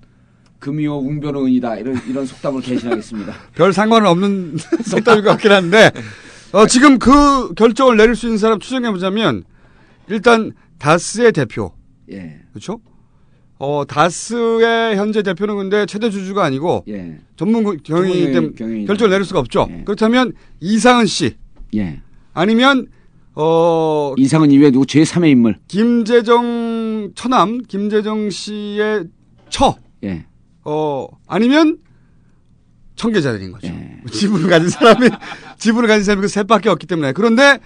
[0.61, 3.33] 금이요 웅변의 은이다 이런 이런 속담을 개시하겠습니다.
[3.57, 4.57] 별 상관은 없는
[4.87, 5.91] 속담일 것 같긴 한데
[6.53, 9.43] 어, 지금 그 결정을 내릴 수 있는 사람 추정해 보자면
[10.11, 11.73] 일단 다스의 대표
[12.11, 12.41] 예.
[12.53, 12.81] 그렇죠?
[13.59, 17.19] 어 다스의 현재 대표는 근데 최대 주주가 아니고 예.
[17.37, 18.85] 전문 경영이기 때문에.
[18.87, 19.67] 결정을 내릴 수가 없죠.
[19.71, 19.83] 예.
[19.85, 21.37] 그렇다면 이상은 씨
[21.75, 22.01] 예.
[22.33, 22.87] 아니면
[23.35, 25.57] 어 이상은 이외에 누구 제3의 인물.
[25.69, 29.05] 김재정 처남 김재정 씨의
[29.51, 30.27] 처 예.
[30.65, 31.79] 어, 아니면
[32.97, 33.69] 청계자들인 거죠.
[33.69, 34.03] 예.
[34.13, 35.09] 지분을 가진 사람이,
[35.59, 37.13] 지분을 가진 사람이 그 셋밖에 없기 때문에.
[37.13, 37.59] 그런데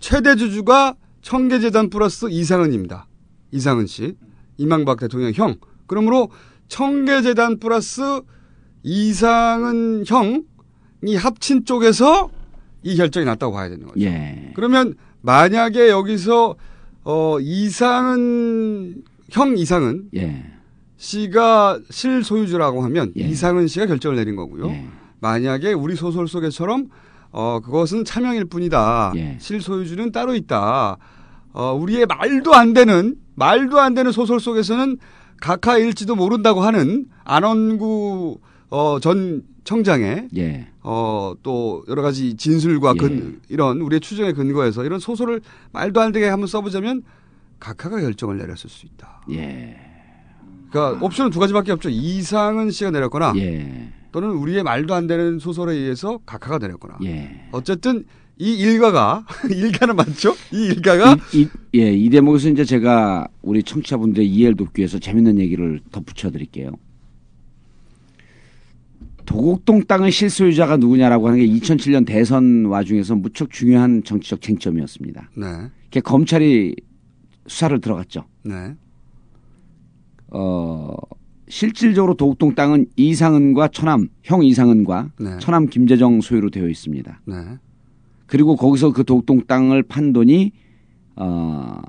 [0.00, 3.06] 최대 주주가 청계재단 플러스 이상은입니다.
[3.50, 4.16] 이상은 씨.
[4.56, 5.56] 이명박 대통령 형.
[5.86, 6.30] 그러므로
[6.68, 8.20] 청계재단 플러스
[8.82, 12.30] 이상은 형이 합친 쪽에서
[12.82, 14.00] 이 결정이 났다고 봐야 되는 거죠.
[14.00, 14.52] 예.
[14.54, 16.56] 그러면 만약에 여기서
[17.02, 20.44] 어, 이상은, 형 이상은 예.
[20.96, 23.22] 씨가 실소유주라고 하면 예.
[23.22, 24.68] 이상은 씨가 결정을 내린 거고요.
[24.68, 24.86] 예.
[25.20, 26.88] 만약에 우리 소설 속에처럼
[27.32, 29.12] 어 그것은 차명일 뿐이다.
[29.16, 29.36] 예.
[29.40, 30.96] 실소유주는 따로 있다.
[31.52, 34.98] 어 우리의 말도 안 되는 말도 안 되는 소설 속에서는
[35.40, 38.38] 각하일지도 모른다고 하는 안원구
[38.70, 40.68] 어 전 청장의 예.
[40.82, 42.98] 어 또 여러 가지 진술과 예.
[42.98, 45.40] 근 이런 우리의 추정에 근거해서 이런 소설을
[45.72, 47.02] 말도 안 되게 한번 써보자면
[47.58, 49.22] 각하가 결정을 내렸을 수 있다.
[49.32, 49.76] 예.
[50.70, 51.88] 그러니까 옵션은 두 가지밖에 없죠.
[51.90, 53.88] 이상은 씨가 내렸거나 예.
[54.12, 56.98] 또는 우리의 말도 안 되는 소설에 의해서 각하가 내렸거나.
[57.04, 57.42] 예.
[57.52, 58.04] 어쨌든
[58.38, 60.34] 이 일가가 일가는 맞죠?
[60.52, 61.48] 이 일가가 이, 이-
[61.78, 66.70] 예, 이 대목에서 이제 제가 우리 청취자분들의 이해를 돕기 위해서 재밌는 얘기를 덧붙여 드릴게요.
[69.26, 75.30] 도곡동 땅의 실소유자가 누구냐라고 하는 게 2007년 대선 와중에서 무척 중요한 정치적 쟁점이었습니다.
[75.36, 76.74] 네, 검찰이
[77.46, 78.24] 수사를 들어갔죠.
[78.42, 78.74] 네,
[80.30, 80.94] 어,
[81.48, 85.38] 실질적으로 도곡동 땅은 이상은과 처남, 형 이상은과 네.
[85.40, 87.20] 처남 김재정 소유로 되어 있습니다.
[87.26, 87.34] 네,
[88.26, 90.52] 그리고 거기서 그 도곡동 땅을 판 돈이
[91.16, 91.80] 어,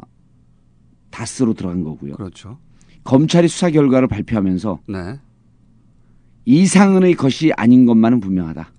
[1.11, 2.13] 다스로 들어간 거고요.
[2.13, 2.57] 그렇죠.
[3.03, 5.19] 검찰이 수사 결과를 발표하면서 네,
[6.45, 8.71] 이상은의 것이 아닌 것만은 분명하다.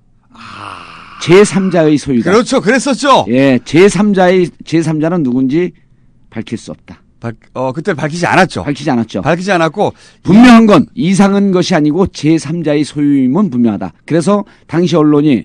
[1.22, 2.32] 제3자의 소유다.
[2.32, 2.60] 그렇죠.
[2.60, 3.26] 그랬었죠.
[3.28, 5.72] 예, 제3자의 제3자는 누군지
[6.30, 7.01] 밝힐 수 없다.
[7.22, 8.64] 발- 어 그때 밝히지 않았죠.
[8.64, 9.22] 밝히지 않았죠.
[9.22, 9.92] 밝히지 않았고
[10.24, 13.92] 분명한 건 이상은 것이 아니고 제3자의 소유임은 분명하다.
[14.04, 15.44] 그래서 당시 언론이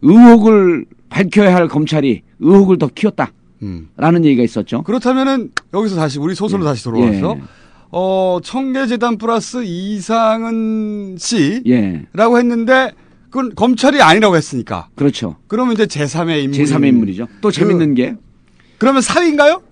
[0.00, 3.32] 의혹을 밝혀야 할 검찰이 의혹을 더 키웠다.
[3.62, 3.90] 음.
[3.98, 4.82] 라는 얘기가 있었죠.
[4.82, 7.42] 그렇다면은 여기서 다시 우리 소설로 다시 돌아와서 예.
[7.92, 12.06] 어 청계재단 플러스 이상은 씨라고 예.
[12.38, 12.92] 했는데
[13.28, 15.36] 그건 검찰이 아니라고 했으니까 그렇죠.
[15.48, 17.26] 그러면 이제 제3의 인물 제3의 인물이죠.
[17.42, 18.14] 또 재밌는 게
[18.80, 19.62] 그러면 사위인가요?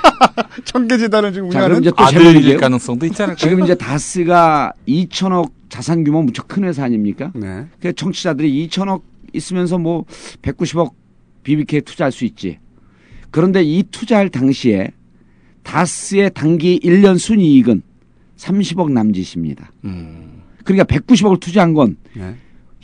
[0.64, 3.36] 청계재단을 지금 자, 운영하는 이제 또 아들일 가능성도 않을까요?
[3.36, 7.30] 지금 이제 다스가 2천억 자산 규모 무척 큰 회사 아닙니까?
[7.34, 7.66] 네.
[7.78, 9.02] 그 청취자들이 2천억
[9.34, 10.06] 있으면서 뭐
[10.40, 10.92] 190억
[11.42, 12.58] BBK 투자할 수 있지.
[13.30, 14.92] 그런데 이 투자할 당시에
[15.62, 17.82] 다스의 단기 1년 순이익은
[18.38, 19.72] 30억 남짓입니다.
[20.64, 22.34] 그러니까 190억을 투자한 건 네.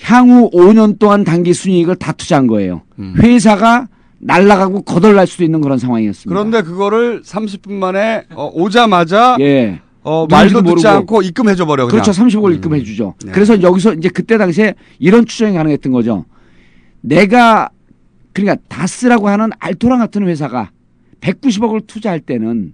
[0.02, 2.82] 향후 5년 동안 단기 순이익을 다 투자한 거예요.
[2.98, 3.14] 음.
[3.16, 3.88] 회사가
[4.24, 6.28] 날아가고 거덜날 수도 있는 그런 상황이었습니다.
[6.28, 9.80] 그런데 그거를 30분 만에 어, 오자마자 예.
[10.02, 10.88] 어, 말도 듣지 모르고.
[10.88, 11.86] 않고 입금해줘 버려.
[11.86, 12.10] 그렇죠.
[12.10, 13.14] 30억을 입금해 주죠.
[13.24, 13.32] 네.
[13.32, 16.24] 그래서 여기서 이제 그때 당시에 이런 추정이 가능했던 거죠.
[17.02, 17.68] 내가
[18.32, 20.70] 그러니까 다스라고 하는 알토란 같은 회사가
[21.20, 22.72] 190억을 투자할 때는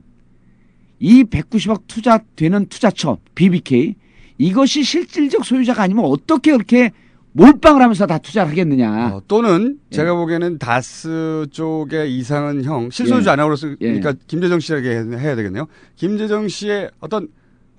[1.01, 3.97] 이 190억 투자되는 투자처 BBK
[4.39, 6.93] 이것이 실질적 소유자가 아니면 어떻게 그렇게
[7.33, 9.15] 몰빵을 하면서 다 투자를 하겠느냐.
[9.15, 9.97] 어, 또는 예.
[9.97, 13.33] 제가 보기에는 다스 쪽의 이상은 형 실소유주 예.
[13.33, 15.67] 아니라고 그러니까 김재정 씨에게 해야 되겠네요.
[15.97, 17.29] 김재정 씨의 어떤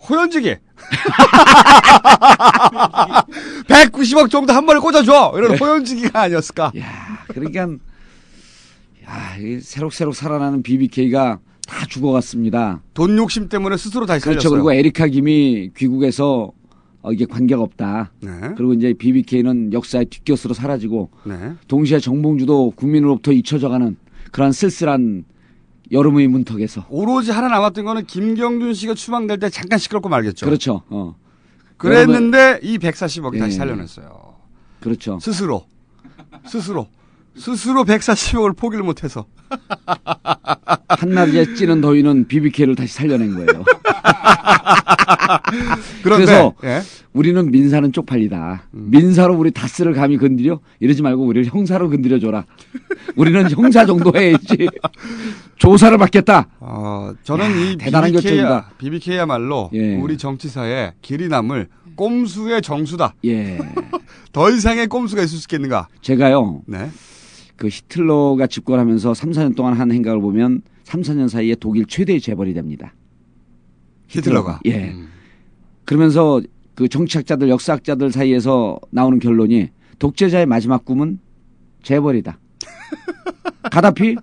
[0.09, 0.55] 호연지기.
[3.67, 5.33] 190억 정도 한 번에 꽂아줘.
[5.35, 5.57] 이런 네.
[5.57, 6.71] 호연지기가 아니었을까.
[6.79, 7.61] 야, 그러니까
[9.07, 12.81] 야, 이 새록새록 살아나는 BBK가 다 죽어갔습니다.
[12.93, 14.41] 돈 욕심 때문에 스스로 다시 그렇죠.
[14.49, 14.63] 살렸어요.
[14.63, 16.51] 그리고 에리카 김이 귀국해서
[17.01, 18.11] 어, 이게 관계가 없다.
[18.21, 18.31] 네.
[18.55, 21.53] 그리고 이제 BBK는 역사의 뒷곁으로 사라지고 네.
[21.67, 23.97] 동시에 정봉주도 국민으로부터 잊혀져가는
[24.31, 25.25] 그러한 쓸쓸한
[25.91, 30.45] 여름의 문턱에서 오로지 하나 남았던 거는 김경준 씨가 추방될 때 잠깐 시끄럽고 말겠죠.
[30.45, 30.83] 그렇죠.
[30.89, 31.15] 어.
[31.77, 33.57] 그랬는데 이 140억이 다시 예.
[33.57, 34.35] 살려냈어요.
[34.79, 35.19] 그렇죠.
[35.19, 35.65] 스스로.
[36.45, 36.87] 스스로.
[37.35, 39.25] 스스로 140억을 포기를 못해서.
[40.87, 43.63] 한낮에 찌는 더위는 BBK를 다시 살려낸 거예요.
[46.03, 46.81] 그런데 그래서 예.
[47.13, 48.63] 우리는 민사는 쪽팔리다.
[48.71, 50.59] 민사로 우리 다스를 감히 건드려?
[50.79, 52.45] 이러지 말고 우리를 형사로 건드려줘라.
[53.15, 54.69] 우리는 형사 정도 해야지.
[55.57, 56.47] 조사를 받겠다.
[56.59, 58.71] 어, 저는 야, 이 대단한 결정이다.
[58.77, 59.95] BBK야말로 예.
[59.97, 63.15] 우리 정치사에 길이 남을 꼼수의 정수다.
[63.25, 63.59] 예.
[64.31, 65.87] 더 이상의 꼼수가 있을 수 있겠는가?
[66.01, 66.89] 제가요, 네.
[67.61, 72.55] 그 히틀러가 집권하면서 3, 4년 동안 한 행각을 보면 3, 4년 사이에 독일 최대의 재벌이
[72.55, 72.95] 됩니다.
[74.07, 74.61] 히틀러가.
[74.65, 74.89] 예.
[74.89, 75.09] 음.
[75.85, 76.41] 그러면서
[76.73, 81.19] 그 정치학자들, 역사학자들 사이에서 나오는 결론이 독재자의 마지막 꿈은
[81.83, 82.39] 재벌이다.
[83.71, 84.15] 가다피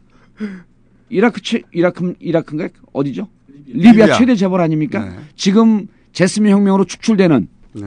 [1.08, 3.28] 이라크 최 이라크 이라크인가 어디죠?
[3.66, 4.18] 리비아, 리비아.
[4.18, 5.04] 최대 재벌 아닙니까?
[5.04, 5.16] 네.
[5.36, 7.86] 지금 제스민 혁명으로 축출되는 네.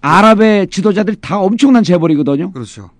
[0.00, 2.50] 아랍의 지도자들이 다 엄청난 재벌이거든요.
[2.50, 2.90] 그렇죠.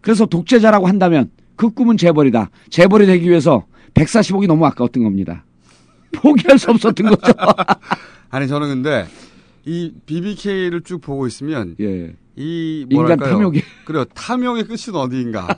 [0.00, 2.50] 그래서 독재자라고 한다면 그 꿈은 재벌이다.
[2.70, 5.44] 재벌이 되기 위해서 140억이 너무 아까웠던 겁니다.
[6.12, 7.32] 포기할 수 없었던 거죠.
[8.30, 9.06] 아니 저는 근데
[9.64, 12.14] 이 BBK를 쭉 보고 있으면 예.
[12.36, 13.34] 이 인간 뭐랄까요?
[13.34, 13.62] 탐욕이.
[13.84, 14.04] 그래요.
[14.14, 15.48] 탐욕의 끝은 어디인가.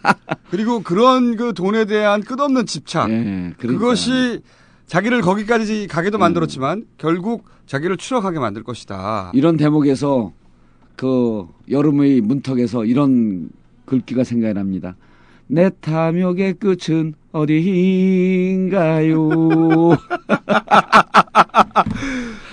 [0.51, 3.11] 그리고 그런 그 돈에 대한 끝없는 집착.
[3.11, 3.53] 예.
[3.59, 4.41] 그것이
[4.87, 9.31] 자기를 거기까지 가게도 만들었지만 결국 자기를 추락하게 만들 것이다.
[9.35, 10.33] 이런 대목에서
[10.97, 13.51] 그 여름의 문턱에서 이런
[13.85, 14.97] 글귀가 생각이 납니다.
[15.47, 19.19] 내 탐욕의 끝은 어디인가요?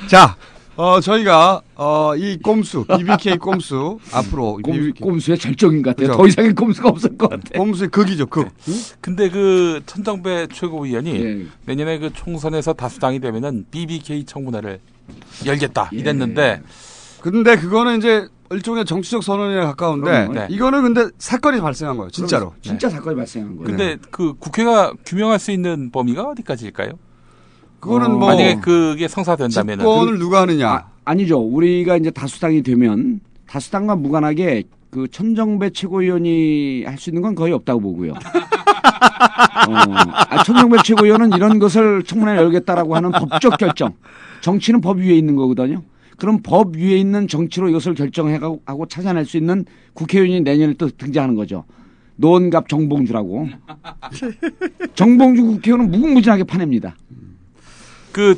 [0.07, 0.36] 자,
[0.75, 4.59] 어, 저희가, 어, 이 꼼수, BBK 꼼수, 앞으로.
[4.63, 6.07] 꼼, BBK 꼼수의 절정인 것 같아요.
[6.07, 6.17] 그죠.
[6.17, 7.61] 더 이상의 꼼수가 없을 것 같아요.
[7.61, 8.47] 꼼수의 극이죠, 극.
[9.01, 11.45] 근데 그 천정배 최고위원이 예.
[11.65, 14.80] 내년에 그 총선에서 다수당이 되면은 BBK 청문회를
[15.45, 16.61] 열겠다 이랬는데
[17.21, 20.33] 근데 그거는 이제 일종의 정치적 선언에 가까운데, 그럼요.
[20.33, 20.47] 네.
[20.49, 22.53] 이거는 근데 사건이 발생한 거예요, 진짜로.
[22.61, 23.67] 진짜 사건이 발생한 거예요.
[23.67, 26.93] 근데 그 국회가 규명할 수 있는 범위가 어디까지일까요?
[27.79, 30.69] 그거는 어, 뭐, 만약에 그게 성사된다면은 집권을 누가 하느냐.
[30.69, 31.39] 아, 아니죠.
[31.39, 37.79] 우리가 이제 다수당이 되면 다수당과 무관하게 그 천정배 최고위원이 할 수 있는 건 거의 없다고
[37.79, 38.13] 보고요.
[39.69, 39.73] 어,
[40.29, 43.93] 아, 천정배 최고위원은 이런 것을 청문회 열겠다라고 하는 법적 결정.
[44.41, 45.83] 정치는 법 위에 있는 거거든요.
[46.20, 51.36] 그럼 법 위에 있는 정치로 이것을 결정하고 하고 찾아낼 수 있는 국회의원이 내년에 또 등장하는
[51.36, 51.63] 거죠.
[52.17, 53.47] 노원갑 정봉주라고.
[54.95, 56.95] 정봉주 국회의원은 무궁무진하게 파냅니다.
[58.11, 58.38] 그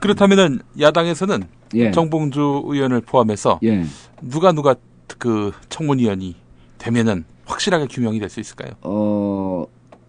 [0.00, 1.42] 그렇다면은 야당에서는
[1.74, 1.90] 예.
[1.90, 3.84] 정봉주 의원을 포함해서 예.
[4.22, 4.74] 누가 누가
[5.18, 6.36] 그 청문위원이
[6.78, 8.70] 되면은 확실하게 규명이 될 수 있을까요?
[8.82, 9.66] 어,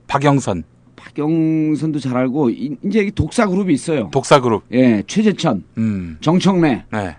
[0.07, 0.63] 박영선
[0.99, 4.09] 박영선도 잘 알고 이- 이제 이 독사 그룹이 있어요.
[4.11, 6.17] 독사 그룹 예, 최재천, 음.
[6.21, 7.15] 정청래 네.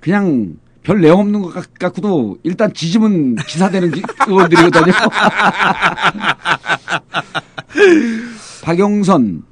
[0.00, 4.92] 그냥 별 내용 없는 것 같- 같고도 일단 지지면 기사되는 기- 의원들이거든요.
[8.62, 9.42] 박영선,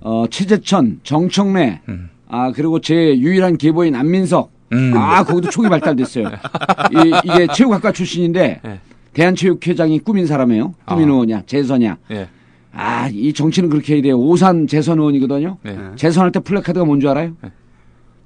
[0.00, 2.10] 어, 최재천, 정청래, 음.
[2.28, 4.50] 아 그리고 제 유일한 계보인 안민석.
[4.72, 4.92] 음.
[4.94, 6.28] 아 거기도 촉이 발달됐어요.
[6.28, 8.80] 이, 이게 체육학과 출신인데 네.
[9.14, 10.74] 대한체육회장이 꾸민 사람이에요.
[10.86, 11.12] 꾸민 아.
[11.12, 11.96] 의원이야, 재선이야.
[12.10, 12.28] 예.
[12.72, 14.18] 아, 이 정치는 그렇게 해야 돼요.
[14.18, 15.58] 오산 재선 의원이거든요.
[15.62, 15.78] 네.
[15.96, 17.32] 재선할 때 플래카드가 뭔 줄 알아요?
[17.42, 17.50] 네.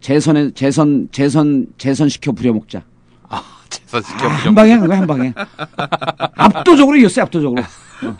[0.00, 2.82] 재선에 재선 재선 재선 시켜 부려먹자.
[3.28, 5.32] 아, 재선 아, 시켜 한 방에 한 거야 한 방에.
[6.36, 7.62] 압도적으로 이겼어요 압도적으로.
[7.62, 8.16] 어.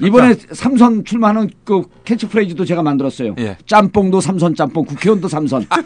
[0.00, 3.34] 이번에 삼선 출마하는 그 캐치프레이즈도 제가 만들었어요.
[3.38, 3.58] 예.
[3.66, 5.66] 짬뽕도 삼선 짬뽕, 국회의원도 삼선.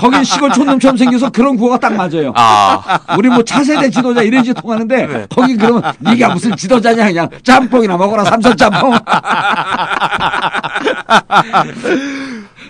[0.00, 2.32] 거긴 시골 촌놈처럼 생겨서 그런 구호가 딱 맞아요.
[2.36, 3.00] 아.
[3.16, 5.26] 우리 뭐 차세대 지도자 이런 게 통하는데 네.
[5.28, 8.94] 거기 그러면 네가 무슨 지도자냐 그냥 짬뽕이나 먹어라 삼선 짬뽕.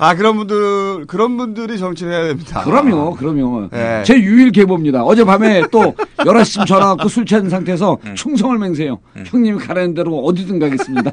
[0.02, 2.62] 아, 그런 분들, 그런 분들이 정치를 해야 됩니다.
[2.62, 3.68] 그럼요, 그럼요.
[3.70, 4.02] 네.
[4.02, 5.02] 제 유일 계보입니다.
[5.02, 8.14] 어젯밤에 또 11시쯤 전화 갖고 술 취한 상태에서 음.
[8.14, 8.98] 충성을 맹세해요.
[9.26, 11.12] 형님이 가라는 대로 어디든 가겠습니다.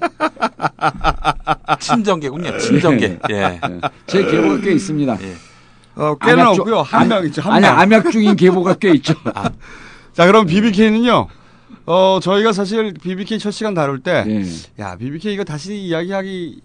[1.80, 2.58] 친정계군요.
[2.60, 3.20] 친정계.
[3.32, 3.36] 예.
[3.36, 3.60] 네.
[4.06, 5.18] 제 계보가 꽤 있습니다.
[5.98, 6.82] 어, 꽤는 암약 중- 없고요.
[6.82, 7.80] 한 암- 명 있죠, 한 아니, 명.
[7.80, 9.14] 암약 중인 계보가 꽤 있죠.
[10.14, 11.28] 자, 그럼 BBK는요,
[11.86, 14.46] 어, 저희가 사실 BBK 첫 시간 다룰 때, 예.
[14.84, 16.62] 야, BBK 이거 다시 이야기하기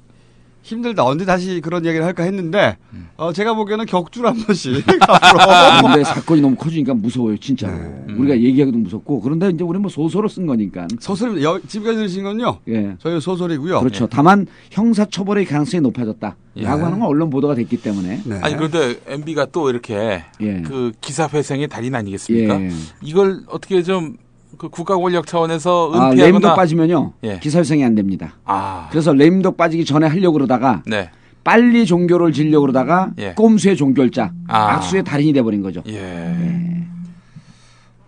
[0.63, 1.05] 힘들다.
[1.05, 3.09] 언제 다시 그런 얘기를 할까 했는데 음.
[3.17, 7.75] 어, 제가 보기에는 격주로 한 번씩 앞으로 근데 사건이 너무 커지니까 무서워요, 진짜로.
[7.77, 8.15] 네.
[8.17, 9.21] 우리가 얘기하기도 무섭고.
[9.21, 10.87] 그런데 이제 우리 뭐 소설을 쓴 거니까.
[11.01, 11.45] 소설입니다.
[11.45, 12.59] 여- 지금까지 들으신 건요.
[12.69, 12.95] 예.
[13.01, 13.81] 저희 소설이고요.
[13.81, 14.07] 그렇죠.
[14.07, 16.37] 다만 형사 처벌의 가능성이 높아졌다.
[16.57, 16.63] 예.
[16.63, 18.21] 라고 하는 건 언론 보도가 됐기 때문에.
[18.25, 18.39] 네.
[18.43, 20.63] 아니 그런데 MB가 또 이렇게 예.
[20.63, 22.61] 그 기사 회생의 달인 아니겠습니까?
[22.61, 22.71] 예.
[23.03, 24.17] 이걸 어떻게 좀
[24.59, 27.13] 그 국가 권력 차원에서 아, 은폐하거나 레임덕 빠지면요.
[27.25, 27.39] 예.
[27.39, 28.37] 기사회생이 안 됩니다.
[28.45, 31.11] 아, 그래서 레임덕 빠지기 전에 하려고 그러다가 네.
[31.45, 33.33] 빨리 종결을 지려고 그러다가 예.
[33.35, 34.75] 꼼수의 종결자, 아.
[34.75, 35.83] 악수의 달인이 돼버린 거죠.
[35.89, 36.87] 예.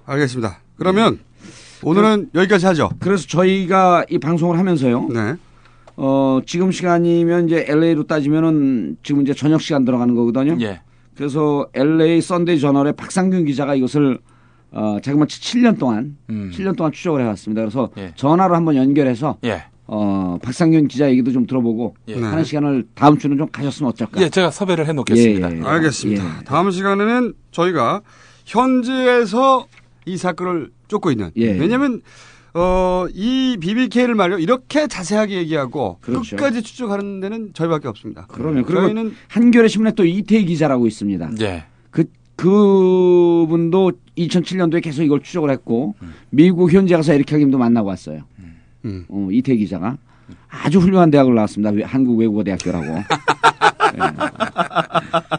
[0.06, 0.58] 알겠습니다.
[0.76, 1.18] 그러면
[1.82, 2.90] 오늘은 여기까지 하죠.
[2.98, 5.08] 그래서 저희가 이 방송을 하면서요.
[5.12, 5.34] 네.
[5.96, 10.56] 어, 지금 시간이면 이제 LA로 따지면은 지금 이제 저녁 시간 들어가는 거거든요.
[10.60, 10.80] 예.
[11.16, 14.18] 그래서 LA 썬데이 저널의 박상균 기자가 이것을
[14.74, 16.50] 어, 자그마치 7년 동안 음.
[16.52, 17.62] 7년 동안 추적을 해왔습니다.
[17.62, 18.12] 그래서 예.
[18.16, 19.64] 전화로 한번 연결해서 예.
[19.86, 22.20] 어, 박상균 기자 얘기도 좀 들어보고 예.
[22.20, 24.20] 하는 시간을 다음 주는 좀 가졌으면 어떨까?
[24.20, 25.52] 예, 제가 섭외를 해 놓겠습니다.
[25.52, 25.62] 예, 예.
[25.62, 26.24] 알겠습니다.
[26.24, 26.44] 예.
[26.44, 28.02] 다음 시간에는 저희가
[28.44, 29.66] 현지에서
[30.06, 31.30] 이 사건을 쫓고 있는.
[31.36, 31.52] 예.
[31.52, 32.00] 왜냐하면
[32.54, 36.36] 어, 이 BBK를 말이요 이렇게 자세하게 얘기하고 그렇죠.
[36.36, 38.26] 끝까지 추적하는 데는 저희밖에 없습니다.
[38.28, 41.30] 그러면 그리고 저희는 한겨레 신문에 또 이태희 기자라고 있습니다.
[41.42, 41.64] 예.
[42.44, 45.94] 그 그분도 2007년도에 계속 이걸 추적을 했고
[46.30, 48.22] 미국 현지 가서 에릭 하김도 만나고 왔어요.
[48.84, 49.04] 음.
[49.08, 49.96] 어, 이태희 기자가
[50.48, 51.70] 아주 훌륭한 대학을 나왔습니다.
[51.70, 52.86] 외- 한국 외국어 대학교라고.
[53.96, 54.00] 예.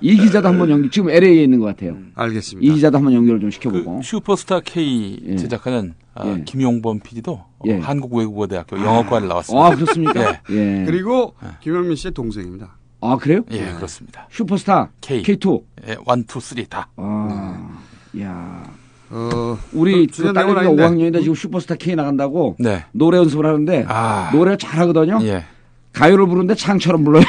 [0.01, 1.93] 이 기자도 한번 연기 지금 LA에 있는 것 같아요.
[1.93, 2.73] 이 알겠습니다.
[2.73, 4.01] 기자도 한번 연결을 좀그 시켜보고.
[4.01, 5.35] 슈퍼스타 K 예.
[5.35, 6.43] 제작하는 아, 예.
[6.45, 7.77] 김용범 PD도 예.
[7.79, 9.65] 한국 외국어 대학교 영어과를 나왔습니다.
[9.65, 10.39] 아 그렇습니까?
[10.51, 10.83] 예.
[10.85, 12.77] 그리고 김현민 씨의 동생입니다.
[13.11, 13.41] 아 그래요?
[13.51, 14.27] 예, 그렇습니다.
[14.31, 15.23] 슈퍼스타 K.
[15.23, 15.61] K2.
[15.87, 16.87] 예, 1, 2, 3 다.
[16.97, 17.79] 아,
[18.19, 18.63] 야.
[19.11, 21.19] 어, 우리 그 딸내미가 내용은 아닌데.
[21.19, 22.83] 5학년인데 지금 슈퍼스타 K 나간다고 네.
[22.91, 24.29] 노래 연습을 하는데 아.
[24.33, 25.19] 노래 잘하거든요.
[25.21, 25.45] 예.
[25.93, 27.23] 가요를 부르는데 창처럼 불러요.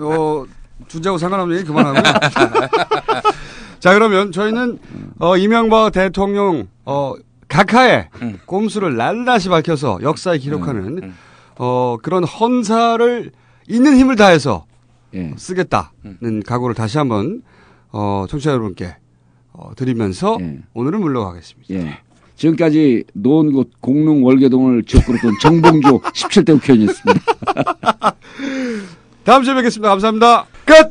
[0.00, 0.44] 어,
[0.88, 2.00] 주제하고 상관없는 얘기 그만하고.
[3.78, 4.78] 자, 그러면 저희는,
[5.20, 7.14] 어, 이명박 대통령, 어,
[7.48, 8.38] 각하의 음.
[8.44, 11.16] 꼼수를 낱낱이 밝혀서 역사에 기록하는, 음.
[11.56, 13.30] 어, 그런 헌사를
[13.68, 14.66] 있는 힘을 다해서
[15.14, 15.32] 예.
[15.36, 17.42] 쓰겠다는 각오를 다시 한번,
[17.90, 18.96] 어, 청취자 여러분께,
[19.52, 20.58] 어, 드리면서 예.
[20.74, 21.74] 오늘은 물러가겠습니다.
[21.74, 21.98] 예.
[22.36, 27.20] 지금까지 노원구 공릉 월계동을 지역구로 돈 정봉주 17대 국회의원이었습니다.
[29.24, 29.90] 다음 주에 뵙겠습니다.
[29.90, 30.46] 감사합니다.
[30.64, 30.90] 끝!